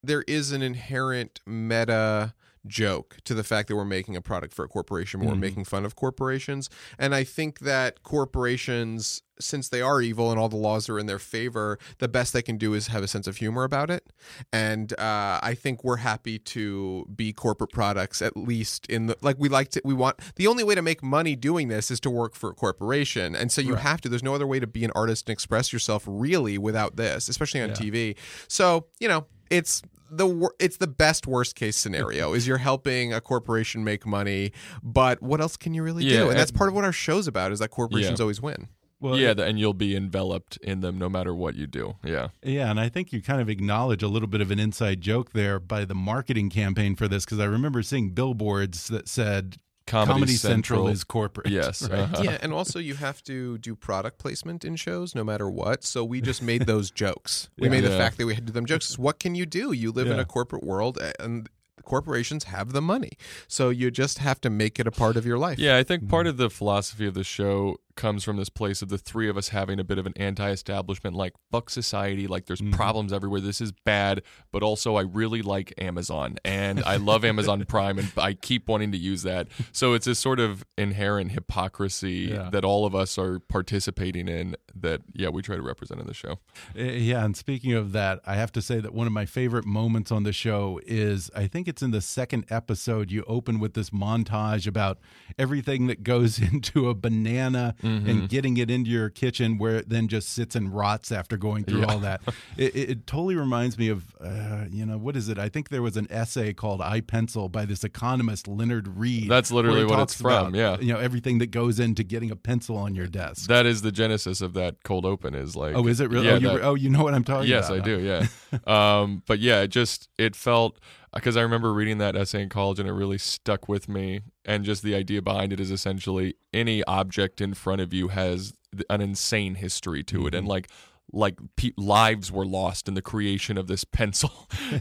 [0.03, 2.33] there is an inherent meta
[2.67, 5.39] joke to the fact that we're making a product for a corporation we're Mhm.
[5.39, 10.49] making fun of corporations and i think that corporations since they are evil and all
[10.49, 13.27] the laws are in their favor the best they can do is have a sense
[13.27, 14.11] of humor about it
[14.51, 19.35] and uh, i think we're happy to be corporate products at least in the like
[19.39, 22.09] we like to we want the only way to make money doing this is to
[22.09, 23.83] work for a corporation and so you Right.
[23.83, 26.95] have to there's no other way to be an artist and express yourself really without
[26.95, 27.75] this especially on Yeah.
[27.75, 28.15] tv
[28.47, 33.21] so you know it's the it's the best worst case scenario is you're helping a
[33.21, 34.51] corporation make money
[34.83, 37.27] but what else can you really Yeah, do and that's part of what our show's
[37.27, 38.23] about is that corporations Yeah.
[38.23, 38.67] always win
[38.99, 41.97] Well, yeah, th- and you'll be enveloped in them no matter what you do.
[42.03, 42.29] Yeah.
[42.41, 45.33] Yeah, and I think you kind of acknowledge a little bit of an inside joke
[45.33, 50.33] there by the marketing campaign for this because I remember seeing billboards that said Comedy
[50.33, 50.87] Central, Central.
[50.89, 51.47] is corporate.
[51.49, 51.99] Yes, right?
[52.01, 52.21] uh-huh.
[52.23, 56.03] yeah and also you have to do product placement in shows no matter what so
[56.03, 57.71] we just made those jokes we Yeah.
[57.71, 57.97] made the Yeah.
[57.97, 60.07] fact that we had to do them jokes It's what can you do you live
[60.07, 61.49] in a corporate world and
[61.83, 63.11] corporations have the money
[63.47, 66.09] so you just have to make it a part of your life Yeah, I think
[66.09, 66.29] part Mm-hmm.
[66.31, 69.49] of the philosophy of the show comes from this place of the three of us
[69.49, 72.71] having a bit of an anti-establishment like fuck society like there's Mhm.
[72.71, 74.21] problems everywhere this is bad
[74.53, 78.91] but also I really like Amazon and I love Amazon Prime and I keep wanting
[78.93, 82.49] to use that so it's this sort of inherent hypocrisy Yeah.
[82.51, 86.13] that all of us are participating in that yeah we try to represent in the
[86.13, 86.39] show
[86.77, 89.65] Uh, Yeah, and speaking of that, I have to say that one of my favorite
[89.65, 93.11] moments on the show is I think it's in the second episode.
[93.11, 94.99] You open with this montage about
[95.37, 98.09] everything that goes into a banana Mm-hmm.
[98.09, 101.63] and getting it into your kitchen, where it then just sits and rots after going
[101.63, 101.85] through Yeah.
[101.93, 102.21] all that.
[102.57, 105.37] It, it, totally reminds me of, uh, you know, what is it?
[105.37, 109.29] I think there was an essay called "I Pencil" by this economist Leonard Read.
[109.29, 110.77] That's literally what it's talks about, from, yeah.
[110.79, 113.47] you know, everything that goes into getting a pencil on your desk.
[113.47, 116.25] that is the genesis of that cold open is like oh, is it really?
[116.27, 117.85] yeah, oh, you, that- oh, you know what I'm talking yes, about?
[117.87, 118.27] Yes, I do.
[118.65, 118.99] Yeah.
[119.01, 120.79] um, but yeah, it just it felt
[121.17, 124.21] because I remember reading that essay in college and it really stuck with me.
[124.45, 128.53] And just the idea behind it is essentially any object in front of you has
[128.89, 130.37] an insane history to it, Mm-hmm.
[130.37, 130.69] and like
[131.13, 134.29] like pe- lives were lost in the creation of this pencil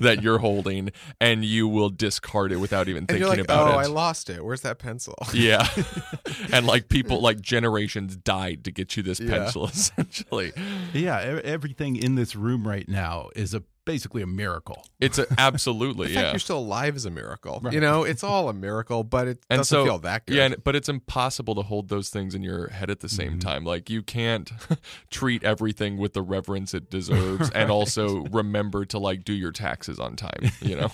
[0.00, 3.68] that you're holding, and you will discard it without even and thinking you're like about
[3.68, 3.74] oh it.
[3.74, 5.68] Oh, I lost it where's that pencil yeah,
[6.52, 9.30] and like people, like generations died to get you this Yeah.
[9.38, 10.52] pencil, essentially.
[10.92, 14.84] Yeah, everything in this room right now is a basically a miracle.
[15.00, 16.32] It's a, absolutely yeah.
[16.32, 17.72] you're still alive is a miracle Right.
[17.72, 20.44] you know it's all a miracle but it and doesn't so feel that good yeah
[20.46, 23.38] and, but it's impossible to hold those things in your head at the same Mm-hmm.
[23.38, 24.50] time like you can't
[25.10, 29.98] treat everything with the reverence it deserves and also remember to like do your taxes
[29.98, 30.90] on time you know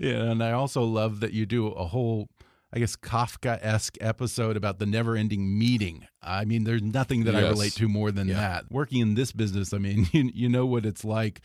[0.00, 2.28] yeah, and I also love that you do a whole,
[2.72, 6.06] I guess, Kafka esque episode about the never ending meeting.
[6.22, 8.70] I mean, there's nothing that I relate to more than that.
[8.70, 11.40] Working in this business, I mean, you, you know what it's like.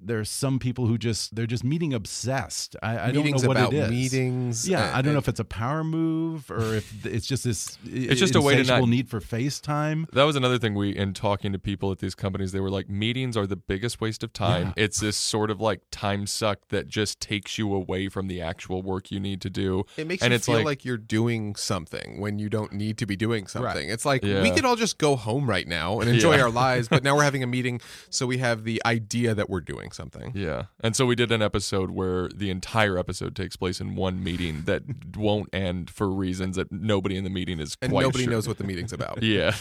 [0.00, 2.76] There's some people who just they're just meeting obsessed.
[2.82, 3.90] I, I don't know what about it is.
[3.90, 7.44] meetings, Yeah, and- I don't know if it's a power move or if it's just
[7.44, 7.78] this.
[7.86, 10.10] It's just a way to insatiable not- need for FaceTime.
[10.12, 12.88] that was another thing we in talking to people at these companies they were like
[12.88, 14.84] meetings are the biggest waste of time Yeah.
[14.84, 18.82] it's this sort of like time suck that just takes you away from the actual
[18.82, 21.54] work you need to do It makes and you it's feel like, like, you're doing
[21.56, 23.66] something when you don't need to be doing something.
[23.66, 23.88] Right.
[23.88, 24.42] It's like Yeah.
[24.42, 26.42] we could all just go home right now and enjoy Yeah.
[26.44, 27.80] our lives, but now we're having a meeting,
[28.10, 30.32] so we have the idea that we're doing something.
[30.34, 30.64] Yeah.
[30.80, 34.62] And so we did an episode where the entire episode takes place in one meeting
[34.62, 34.82] that
[35.16, 38.32] won't end for reasons that nobody in the meeting is And quite nobody sure.
[38.32, 39.22] knows what the meeting's about.
[39.26, 39.54] Yeah.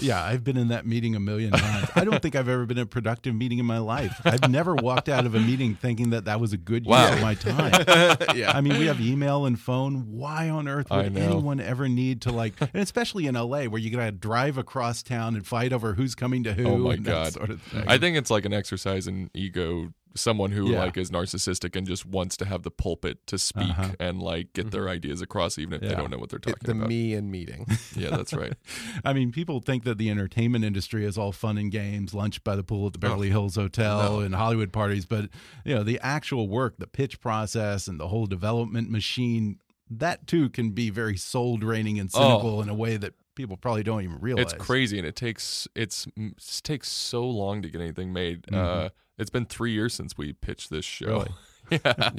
[0.00, 1.88] Yeah, I've been in that meeting a million times.
[1.94, 4.20] I don't think I've ever been in a productive meeting in my life.
[4.24, 7.20] I've never walked out of a meeting thinking that that was a good use of
[7.20, 7.72] my time.
[8.34, 8.52] yeah.
[8.54, 10.12] I mean, we have email and phone.
[10.12, 13.90] Why on earth would anyone ever need to like, and especially in LA where you
[13.90, 16.66] gotta drive across town and fight over who's coming to who?
[16.66, 17.32] Oh my god.
[17.32, 17.62] sort of.
[17.86, 20.80] I think it's like an exercise in ego someone who Yeah.
[20.80, 23.90] like is narcissistic and just wants to have the pulpit to speak Uh-huh.
[24.00, 26.66] and like get their ideas across even if they don't know what they're talking It-
[26.66, 26.88] the about.
[26.88, 27.66] me and meeting.
[27.96, 28.54] yeah, that's right.
[29.04, 32.56] I mean, people think that the entertainment industry is all fun and games, lunch by
[32.56, 34.20] the pool at the Beverly Hills Hotel, No.
[34.20, 35.06] and Hollywood parties.
[35.06, 35.30] But
[35.64, 39.58] you know, the actual work, the pitch process, and the whole development machine,
[39.90, 43.82] that too can be very soul draining and cynical in a way that people probably
[43.82, 44.44] don't even realize.
[44.44, 44.56] Oh.
[44.56, 48.42] It's crazy, and it takes it's it takes so long to get anything made.
[48.42, 48.54] Mm-hmm.
[48.86, 51.26] Uh, it's been three years since we pitched this show.
[51.70, 52.10] yeah.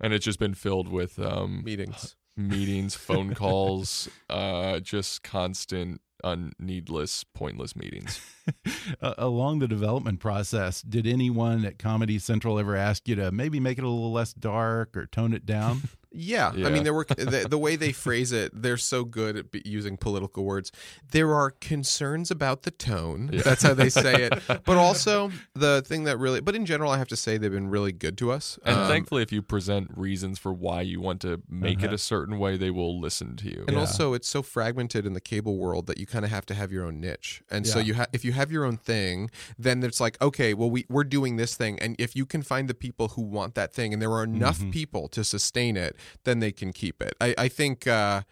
[0.00, 2.16] and it's just been filled with um, Meetings.
[2.36, 8.20] meetings, phone calls, uh, just constant un needless, pointless meetings.
[9.00, 13.58] Uh, along the development process, did anyone at Comedy Central ever ask you to maybe
[13.58, 15.80] make it a little less dark or tone it down?
[16.14, 16.52] Yeah.
[16.54, 16.66] Yeah.
[16.66, 18.52] I mean, there were the, the way they phrase it.
[18.54, 20.70] They're so good at using political words.
[21.10, 23.30] There are concerns about the tone.
[23.32, 24.32] That's how they say it.
[24.64, 26.40] But also the thing that really.
[26.40, 28.58] But in general, I have to say they've been really good to us.
[28.64, 31.94] And Um, thankfully, if you present reasons for why you want to make it Uh-huh.
[31.94, 33.64] a certain way, they will listen to you.
[33.68, 36.54] And also, it's so fragmented in the cable world that you kind of have to
[36.54, 37.42] have your own niche.
[37.50, 40.70] And so you ha- if you have your own thing, then it's like, okay, well,
[40.70, 43.72] we we're doing this thing, and if you can find the people who want that
[43.74, 44.70] thing, and there are enough Mm-hmm.
[44.70, 47.14] people to sustain it, then they can keep it.
[47.20, 48.22] I, I think, uh,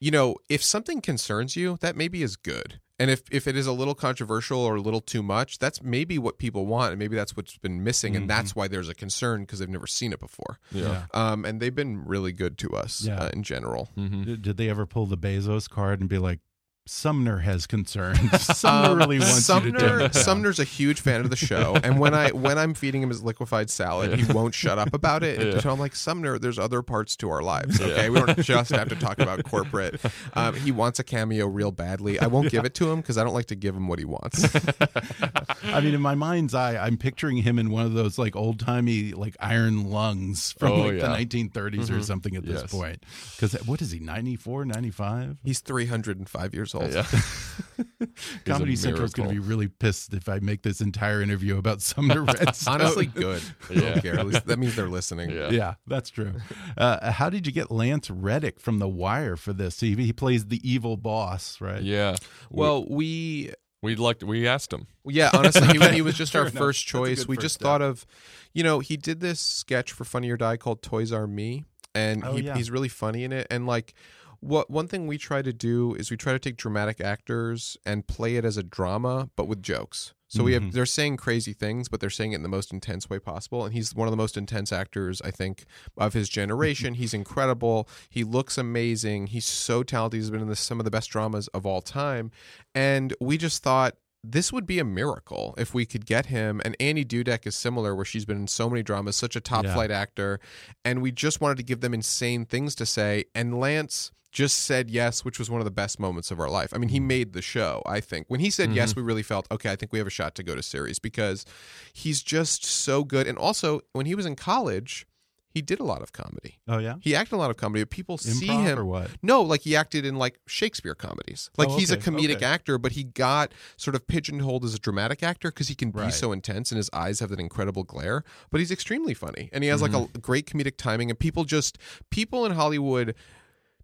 [0.00, 2.80] you know, if something concerns you, that maybe is good.
[3.00, 6.18] And if, if it is a little controversial or a little too much, that's maybe
[6.18, 9.42] what people want, and maybe that's what's been missing, and that's why there's a concern
[9.42, 10.58] because they've never seen it before.
[10.74, 10.84] Mm-hmm.
[10.84, 11.04] Yeah.
[11.14, 13.20] Um, and they've been really good to us Yeah.
[13.20, 13.88] uh, in general.
[13.96, 14.22] Mm-hmm.
[14.24, 16.40] Did, did they ever pull the Bezos card and be like,
[16.88, 18.40] Sumner has concerns.
[18.56, 20.22] Sumner Um, really wants you to tone Sumner, it down.
[20.22, 23.22] Sumner's a huge fan of the show, and when I when I'm feeding him his
[23.22, 25.40] liquefied salad, he won't shut up about it.
[25.54, 25.60] Yeah.
[25.60, 27.80] So I'm like, Sumner, there's other parts to our lives.
[27.80, 28.08] Okay, Yeah.
[28.08, 30.00] we don't just have to talk about corporate.
[30.34, 32.18] Um, he wants a cameo real badly.
[32.18, 34.04] I won't give it to him because I don't like to give him what he
[34.04, 34.44] wants.
[35.64, 38.60] I mean, in my mind's eye, I'm picturing him in one of those like old
[38.60, 41.08] timey like iron lungs from Oh, like yeah.
[41.08, 42.70] the 1930s or something at this Yes.
[42.72, 43.02] point.
[43.36, 45.38] Because what is he, 94, 95?
[45.44, 46.77] He's 305 years old.
[46.82, 47.06] Yeah.
[48.44, 51.58] Comedy He's a Central's going to be really pissed if I make this entire interview
[51.58, 52.74] about Sumner Redstone.
[52.74, 53.42] Honestly, good.
[53.70, 53.80] Yeah.
[53.80, 54.18] don't care.
[54.18, 55.30] At least that means they're listening.
[55.30, 55.50] Yeah.
[55.50, 56.34] Yeah, that's true.
[56.76, 59.80] Uh, how did you get Lance Reddick from The Wire for this?
[59.80, 61.82] He, he plays the evil boss, right?
[61.82, 62.16] Yeah.
[62.50, 64.24] Well, we we liked.
[64.24, 64.86] We asked him.
[65.04, 66.54] Yeah, honestly, he, he was just our enough.
[66.54, 67.26] first choice.
[67.28, 67.64] We first just step.
[67.64, 68.06] thought of,
[68.52, 71.64] you know, he did this sketch for Funny or Die called Toys Are Me,
[71.94, 72.56] and Oh, he, yeah.
[72.56, 73.46] he's really funny in it.
[73.50, 73.94] And like,
[74.40, 78.06] what one thing we try to do is we try to take dramatic actors and
[78.06, 80.14] play it as a drama, but with jokes.
[80.30, 80.62] So we Mhm.
[80.64, 83.64] have they're saying crazy things, but they're saying it in the most intense way possible.
[83.64, 85.64] And he's one of the most intense actors, I think,
[85.96, 86.94] of his generation.
[87.02, 87.88] he's incredible.
[88.10, 89.28] He looks amazing.
[89.28, 90.20] He's so talented.
[90.20, 92.30] He's been in the, some of the best dramas of all time.
[92.74, 96.60] And we just thought this would be a miracle if we could get him.
[96.64, 99.64] And Annie Dudek is similar, where she's been in so many dramas, such a top
[99.64, 99.72] Yeah.
[99.74, 100.40] flight actor.
[100.84, 103.24] And we just wanted to give them insane things to say.
[103.34, 106.72] And Lance just said yes, which was one of the best moments of our life.
[106.74, 108.26] I mean, he made the show, I think.
[108.28, 110.42] When he said yes, we really felt, okay, I think we have a shot to
[110.42, 111.44] go to series because
[111.92, 113.26] he's just so good.
[113.26, 115.06] And also, when he was in college,
[115.50, 116.58] he did a lot of comedy.
[116.68, 116.96] Oh, yeah?
[117.00, 117.82] He acted a lot of comedy.
[117.86, 119.10] People see him or what?
[119.22, 121.50] no, like he acted in like Shakespeare comedies.
[121.56, 122.44] Like Oh, he's a comedic okay.
[122.44, 126.00] actor, but he got sort of pigeonholed as a dramatic actor because he can be
[126.00, 126.12] Right.
[126.12, 128.24] so intense and his eyes have that incredible glare.
[128.50, 129.94] But he's extremely funny and he has Mm-hmm.
[129.94, 131.08] like a great comedic timing.
[131.08, 131.78] And people just
[132.10, 133.14] people in Hollywood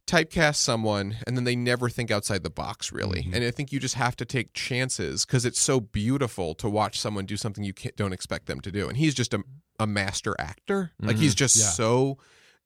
[0.06, 3.34] typecast someone and then they never think outside the box really Mm-hmm.
[3.34, 7.00] and i think you just have to take chances because it's so beautiful to watch
[7.00, 9.42] someone do something you can't, don't expect them to do and he's just a,
[9.80, 11.64] a master actor like he's just Mm-hmm.
[11.66, 11.70] Yeah.
[11.70, 12.18] so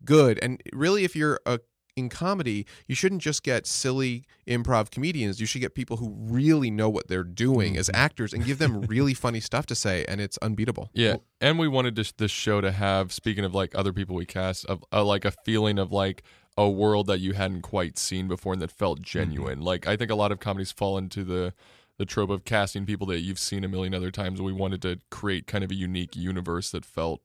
[0.04, 1.60] good and really if you're a
[1.96, 6.70] in comedy you shouldn't just get silly improv comedians you should get people who really
[6.70, 7.96] know what they're doing as Mm-hmm.
[7.96, 11.66] actors and give them really funny stuff to say and it's unbeatable Yeah, and we
[11.66, 15.04] wanted this, this show to have, speaking of like other people we cast, of uh,
[15.04, 16.22] like a feeling of like
[16.58, 19.62] a world that you hadn't quite seen before and that felt genuine.
[19.62, 21.54] Like I think a lot of comedies fall into the
[21.98, 24.42] the trope of casting people that you've seen a million other times.
[24.42, 27.20] We wanted to create kind of a unique universe that felt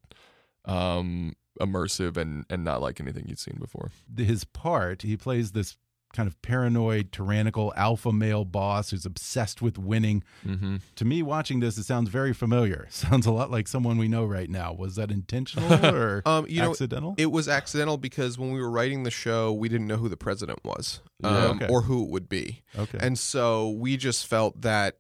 [0.66, 3.90] um, immersive and and not like anything you'd seen before.
[4.16, 5.78] His part, he plays this
[6.14, 10.24] kind of paranoid, tyrannical alpha male boss who's obsessed with winning.
[10.48, 10.78] Mm-hmm.
[10.96, 12.88] To me, watching this, it sounds very familiar.
[12.92, 14.74] Sounds a lot like someone we know right now.
[14.74, 17.16] Was that intentional or Um, you know, accidental?
[17.18, 20.16] It was accidental because when we were writing the show, we didn't know who the
[20.18, 21.30] president was, Yeah.
[21.30, 21.68] um, Okay.
[21.74, 23.00] or who it would be, okay.
[23.02, 24.98] and so we just felt that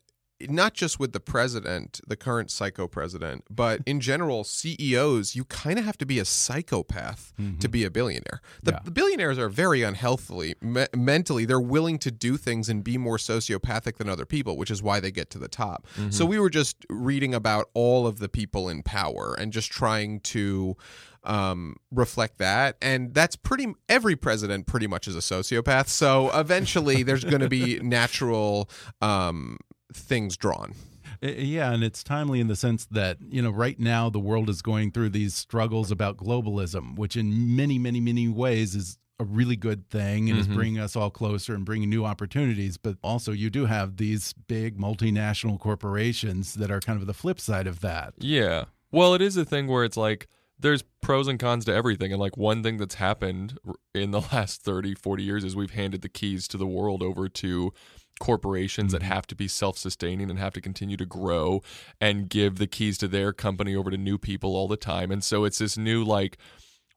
[0.49, 5.79] not just with the president, the current psycho president, but in general, CEOs, you kind
[5.79, 8.41] of have to be a psychopath to be a billionaire.
[8.61, 8.77] The, Mm-hmm.
[8.77, 8.79] Yeah.
[8.85, 11.45] the billionaires are very unhealthily me- mentally.
[11.45, 14.99] They're willing to do things and be more sociopathic than other people, which is why
[14.99, 15.85] they get to the top.
[15.97, 16.09] Mm-hmm.
[16.11, 20.19] So we were just reading about all of the people in power and just trying
[20.21, 20.75] to
[21.23, 22.75] um, reflect that.
[22.81, 25.87] And that's pretty, every president pretty much is a sociopath.
[25.87, 28.69] So eventually there's going to be natural
[29.01, 29.57] um,
[29.95, 30.73] things drawn.
[31.21, 34.61] Yeah, and it's timely in the sense that, you know, right now the world is
[34.61, 39.55] going through these struggles about globalism, which in many, many, many ways is a really
[39.55, 40.55] good thing and is mm-hmm.
[40.55, 42.77] bringing us all closer and bringing new opportunities.
[42.77, 47.39] But also, you do have these big multinational corporations that are kind of the flip
[47.39, 48.15] side of that.
[48.17, 48.65] Yeah.
[48.91, 50.27] Well, it is a thing where it's like
[50.59, 52.11] there's pros and cons to everything.
[52.11, 53.57] And like one thing that's happened
[53.95, 57.29] in the last 30, 40 years is we've handed the keys to the world over
[57.29, 57.73] to
[58.19, 61.61] corporations that have to be self-sustaining and have to continue to grow
[61.99, 65.11] and give the keys to their company over to new people all the time.
[65.11, 66.37] And so it's this new like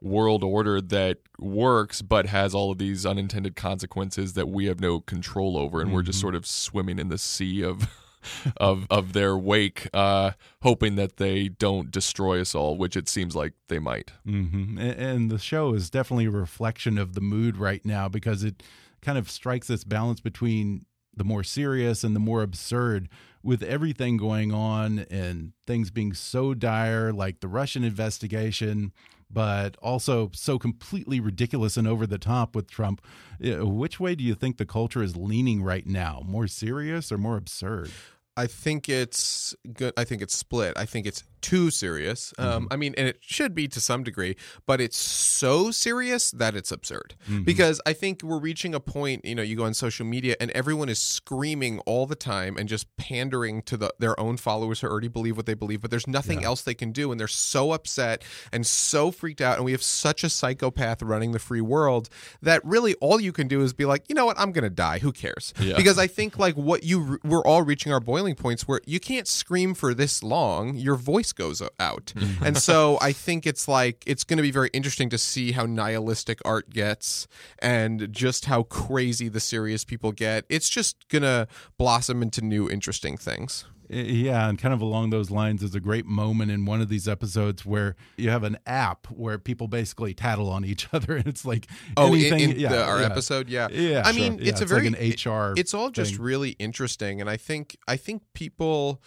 [0.01, 5.01] world order that works but has all of these unintended consequences that we have no
[5.01, 7.89] control over and we're just sort of swimming in the sea of
[8.59, 13.35] of of their wake uh hoping that they don't destroy us all which it seems
[13.35, 14.13] like they might.
[14.25, 18.45] Hmm And, and the show is definitely a reflection of the mood right now because
[18.45, 18.63] it
[19.01, 20.85] kind of strikes this balance between
[21.17, 23.09] the more serious and the more absurd
[23.43, 28.93] with everything going on and things being so dire like the Russian investigation
[29.31, 33.01] but also so completely ridiculous and over the top with Trump.
[33.41, 36.23] Which way do you think the culture is leaning right now?
[36.25, 37.91] More serious or more absurd?
[38.37, 39.95] I think it's good.
[39.97, 40.75] I think it's split.
[40.77, 42.33] I think it's too serious.
[42.39, 46.55] Um, I mean, and it should be to some degree, but it's so serious that
[46.55, 47.15] it's absurd.
[47.45, 49.25] Because I think we're reaching a point.
[49.25, 52.69] You know, you go on social media and everyone is screaming all the time and
[52.69, 55.81] just pandering to the, their own followers who already believe what they believe.
[55.81, 58.23] But there's nothing else they can do, and they're so upset
[58.53, 59.57] and so freaked out.
[59.57, 62.09] And we have such a psychopath running the free world
[62.43, 64.99] that really all you can do is be like, you know what, I'm gonna die.
[64.99, 65.53] Who cares?
[65.61, 65.77] Yeah.
[65.77, 69.29] Because I think like what you we're all reaching our boiling points where you can't
[69.29, 70.77] scream for this long.
[70.77, 72.13] Your voice goes out.
[72.27, 72.45] Mm-hmm.
[72.45, 75.65] and so I think it's like it's going to be very interesting to see how
[75.67, 77.29] nihilistic art gets
[77.61, 80.45] and just how crazy the serious people get.
[80.49, 81.47] It's just going to
[81.79, 83.65] blossom into new interesting things.
[83.89, 87.07] Yeah, and kind of along those lines is a great moment in one of these
[87.07, 91.45] episodes where you have an app where people basically tattle on each other, and it's
[91.45, 92.51] like Oh, in, anything.
[92.51, 93.07] in yeah, the, our yeah.
[93.07, 94.21] episode, yeah, Yeah, I sure.
[94.23, 96.23] mean, Yeah, it's a it's like very an HR It's all just thing.
[96.25, 99.01] really interesting, and I think I think people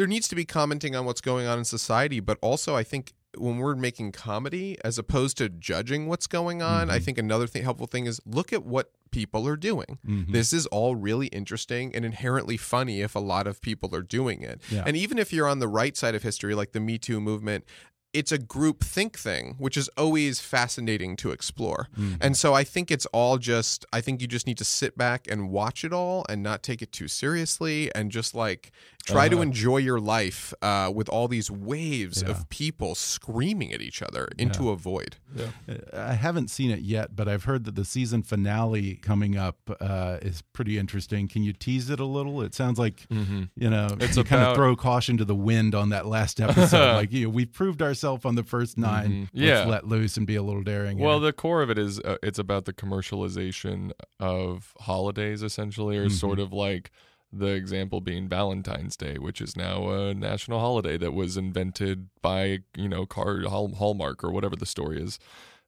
[0.00, 3.12] there needs to be commenting on what's going on in society, but also I think
[3.36, 6.90] when we're making comedy as opposed to judging what's going on, Mm-hmm.
[6.90, 9.98] I think another thing, helpful thing is look at what people are doing.
[10.06, 10.32] Mm-hmm.
[10.32, 14.42] This is all really interesting and inherently funny if a lot of people are doing
[14.42, 14.62] it.
[14.70, 14.84] Yeah.
[14.86, 17.66] And even if you're on the right side of history, like the Me Too movement,
[18.12, 21.88] it's a group think thing, which is always fascinating to explore.
[21.96, 22.14] Mm-hmm.
[22.20, 25.26] And so I think it's all just, I think you just need to sit back
[25.30, 28.72] and watch it all and not take it too seriously and just like
[29.06, 29.42] try to Uh-huh.
[29.44, 32.30] enjoy your life uh, with all these waves Yeah.
[32.30, 35.16] of people screaming at each other into a void.
[35.38, 39.56] Uh, I haven't seen it yet, but I've heard that the season finale coming up
[39.80, 41.28] uh, is pretty interesting.
[41.28, 42.42] Can you tease it a little?
[42.42, 45.90] It sounds like you know It's you kind of throw caution to the wind on
[45.90, 46.94] that last episode.
[46.96, 49.20] like you know, we proved ourselves on the first 9 Mhm.
[49.32, 49.64] Let's Yeah.
[49.66, 50.98] let loose and be a little daring.
[50.98, 51.26] Well, here.
[51.28, 56.38] the core of it is uh, it's about the commercialization of holidays, essentially, or sort
[56.38, 56.42] Mm-hmm.
[56.46, 56.90] of like
[57.32, 62.58] the example being Valentine's Day, which is now a national holiday that was invented by
[62.76, 65.18] you know Car Hall- Hallmark or whatever the story is.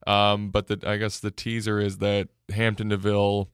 [0.06, 3.48] Um, but the I guess the teaser is that Hampton Deville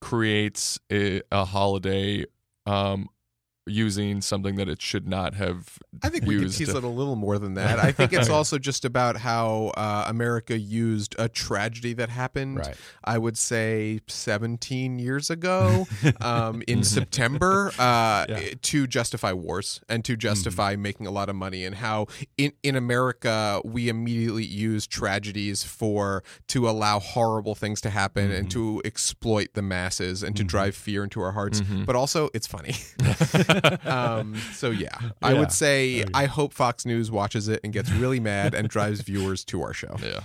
[0.00, 2.24] creates a, a holiday
[2.66, 3.08] um,
[3.70, 5.78] using something that it should not have.
[6.02, 7.78] I think we could tease it a little more than that.
[7.78, 12.76] I think it's also just about how uh, America used a tragedy that happened, Right.
[13.04, 15.86] I would say 17 years ago
[16.20, 18.40] um, in September uh, Yeah.
[18.60, 22.06] to justify wars and to justify making a lot of money, and how
[22.36, 28.50] in, in America we immediately use tragedies for to allow horrible things to happen and
[28.50, 31.60] to exploit the masses and to drive fear into our hearts.
[31.60, 32.74] But also, it's funny.
[33.84, 38.20] um, so yeah, I would say I hope Fox News watches it and gets really
[38.20, 39.96] mad and drives viewers to our show.
[40.02, 40.20] Yeah.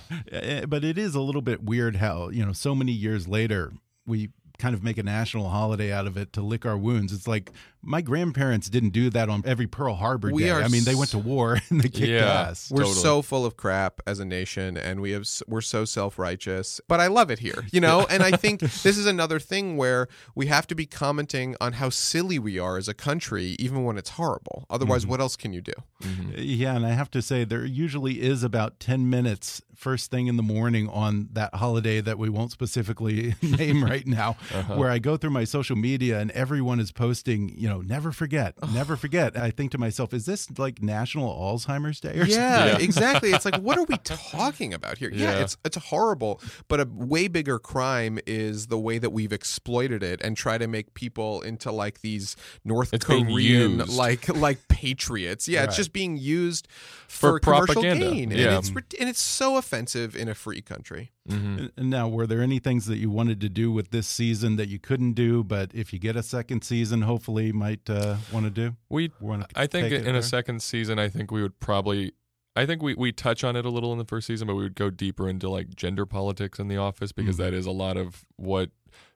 [0.61, 3.73] Uh, but it is a little bit weird how you know so many years later
[4.05, 7.11] we kind of make a national holiday out of it to lick our wounds.
[7.13, 7.51] It's like
[7.85, 10.49] my grandparents didn't do that on every Pearl Harbor We day.
[10.49, 12.47] are I mean, they went to war and they kicked Yeah.
[12.49, 12.71] ass.
[12.71, 13.01] We're Totally.
[13.01, 16.81] so full of crap as a nation, and we have we're so self righteous.
[16.87, 18.05] But I love it here, you know.
[18.09, 21.89] and I think this is another thing where we have to be commenting on how
[21.89, 24.65] silly we are as a country, even when it's horrible.
[24.69, 25.11] Otherwise, mm-hmm.
[25.11, 25.73] what else can you do?
[26.01, 26.29] Mm-hmm.
[26.29, 30.27] Uh, yeah, and I have to say there usually is about 10 minutes first thing
[30.27, 34.75] in the morning on that holiday that we won't specifically name right now uh-huh.
[34.75, 38.53] where I go through my social media and everyone is posting, you know, never forget,
[38.73, 39.37] never forget.
[39.37, 42.77] I think to myself, is this like National Alzheimer's Day or Yeah, Yeah.
[42.79, 43.31] exactly.
[43.31, 45.09] It's like, what are we talking about here?
[45.13, 45.41] Yeah, Yeah.
[45.43, 50.21] it's it's horrible, but a way bigger crime is the way that we've exploited it
[50.23, 55.47] and try to make people into like these North It's Korean like like patriots.
[55.47, 56.67] Yeah, it's just being used
[57.07, 58.11] for, For commercial propaganda.
[58.11, 58.57] gain, and Yeah.
[58.57, 61.11] it's and it's so offensive in a free country.
[61.27, 64.67] And Now, were there any things that you wanted to do with this season that
[64.67, 68.51] you couldn't do, but if you get a second season, hopefully might uh, want to
[68.51, 68.75] do?
[68.89, 69.11] We,
[69.55, 70.15] I think in there?
[70.17, 72.11] a second season, I think we would probably,
[72.55, 74.63] I think we, we touch on it a little in the first season, but we
[74.63, 77.43] would go deeper into like gender politics in the office because Mm-hmm.
[77.45, 78.69] that is a lot of what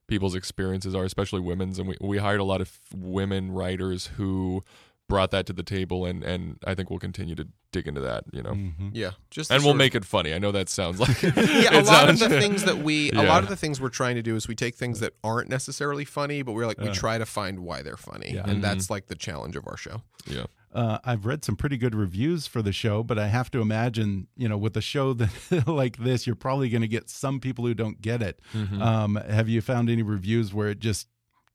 [0.08, 1.78] people's experiences are, especially women's.
[1.78, 4.64] And we we hired a lot of women writers who
[5.10, 8.24] brought that to the table, and and I think we'll continue to dig into that.
[8.32, 8.90] You know, Mm-hmm.
[8.94, 10.34] Yeah, just and we'll sort of- make it funny.
[10.34, 13.24] I know that sounds like yeah, a it lot of the things that we, a
[13.24, 16.06] lot of the things we're trying to do is we take things that aren't necessarily
[16.06, 16.94] funny, but we're like we Uh.
[16.94, 18.44] try to find why they're funny, Yeah.
[18.48, 18.62] and Mhm.
[18.62, 20.04] that's like the challenge of our show.
[20.26, 20.46] yeah.
[20.72, 24.28] Uh, I've read some pretty good reviews for the show, but I have to imagine,
[24.38, 27.66] you know, with a show that like this, you're probably going to get some people
[27.66, 28.40] who don't get it.
[28.54, 28.80] Mhm.
[28.80, 31.08] Um, have you found any reviews where it just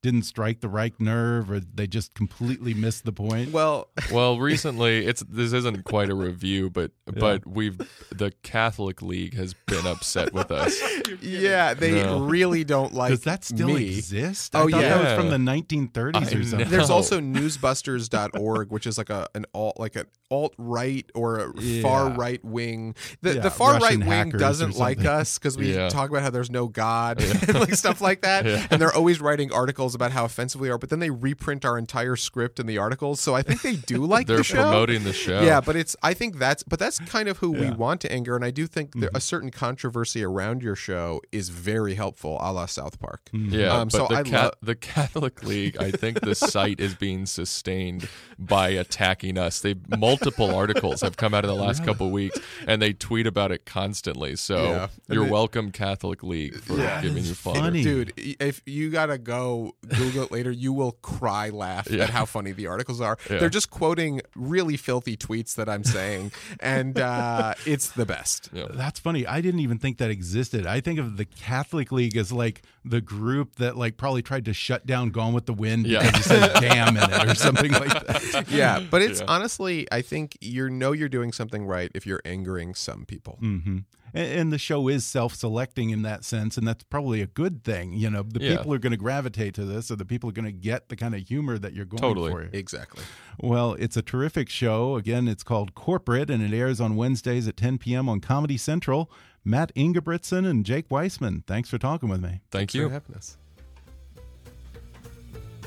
[0.05, 3.53] didn't strike the right nerve, or they just completely missed the point?
[3.53, 7.79] Well, Well, recently it's this isn't quite a review, but but we've
[8.13, 10.79] the Catholic League has been upset with us.
[11.23, 12.21] yeah, they No.
[12.21, 13.11] really don't like.
[13.11, 13.97] Does that still me.
[13.97, 14.55] exist?
[14.55, 16.69] Oh I thought yeah, that was from the 1930s I or something.
[16.69, 21.53] There's also newsbusters.org, which is like a an alt like an alt right or a
[21.61, 21.83] Yeah.
[21.83, 22.95] far right wing.
[23.23, 25.89] The Yeah, the far right wing doesn't like us because we Yeah.
[25.89, 28.45] talk about how there's no God and like stuff like that.
[28.55, 28.67] Yeah.
[28.71, 31.77] And they're always writing articles about how offensive we are, but then they reprint our
[31.79, 33.21] entire script in the articles.
[33.21, 34.35] So I think they do like the show.
[34.35, 34.63] They're the show.
[34.63, 35.43] promoting the show.
[35.43, 37.71] Yeah, but it's I think that's but that's kind of who we Yeah.
[37.71, 37.79] Mm-hmm.
[37.81, 41.49] want to anger, and I do think that a certain controversy around your show is
[41.49, 43.29] very helpful, a la South Park.
[43.33, 44.53] Yeah, Um, but so the, I Ca- love.
[44.63, 49.61] the Catholic League, I think the site is being sustained by attacking us.
[49.61, 53.53] They multiple articles have come out in the last couple weeks, and they tweet about
[53.53, 54.37] it constantly.
[54.37, 54.89] So Yeah.
[55.09, 57.55] You're they- welcome, Catholic League, for giving you fun.
[57.57, 57.83] funny.
[57.83, 62.05] Dude, if you gotta go Google it later, you will cry laugh Yeah.
[62.05, 63.19] at how funny the articles are.
[63.31, 63.39] Yeah.
[63.39, 68.51] They're just quoting really filthy tweets that I'm saying, and uh, it's the best.
[68.53, 68.67] Yeah.
[68.71, 69.27] That's funny.
[69.27, 70.67] I didn't even think that existed.
[70.67, 74.53] I think of the Catholic League as like the group that like probably tried to
[74.53, 76.01] shut down Gone with the Wind Yeah.
[76.05, 78.45] because it said "damn" in it or something like that.
[78.51, 79.27] Yeah, but it's Yeah.
[79.29, 83.37] honestly, I think you know you're doing something right if you're angering some people.
[83.41, 83.79] hmm
[84.15, 87.93] And, and the show is self-selecting in that sense, and that's probably a good thing.
[87.93, 88.57] You know, the Yeah.
[88.57, 90.97] people are going to gravitate to this, or the people are going to get the
[90.97, 92.31] kind of humor that you're going Totally.
[92.31, 92.49] for.
[92.53, 93.03] Exactly.
[93.41, 94.97] Well, it's a terrific show.
[94.97, 98.09] Again, it's called Corporate, and it airs on Wednesdays at 10 p.m.
[98.09, 99.11] on Comedy Central.
[99.45, 102.41] Matt Ingebretson and Jake Weisman, thanks for talking with me.
[102.51, 102.89] Thank For you.
[102.89, 103.37] having us.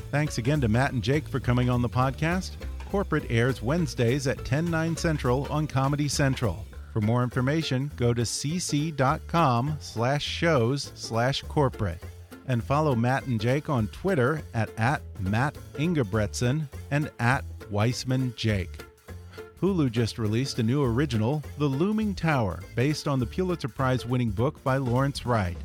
[0.10, 2.52] Thanks again to Matt and Jake for coming on the podcast.
[2.90, 6.66] Corporate airs Wednesdays at 10, 9 central on Comedy Central.
[6.98, 12.02] For more information, go to cc.com slash shows slash corporate.
[12.48, 18.80] And follow Matt and Jake on Twitter at, at Matt Ingebretson and at Weisman Jake.
[19.62, 24.32] Hulu just released a new original, The Looming Tower, based on the Pulitzer Prize winning
[24.32, 25.58] book by Lawrence Wright.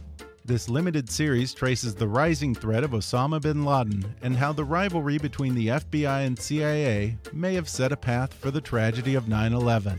[0.44, 5.16] This limited series traces the rising threat of Osama bin Laden and how the rivalry
[5.16, 9.54] between the FBI and CIA may have set a path for the tragedy of 9
[9.54, 9.98] 11.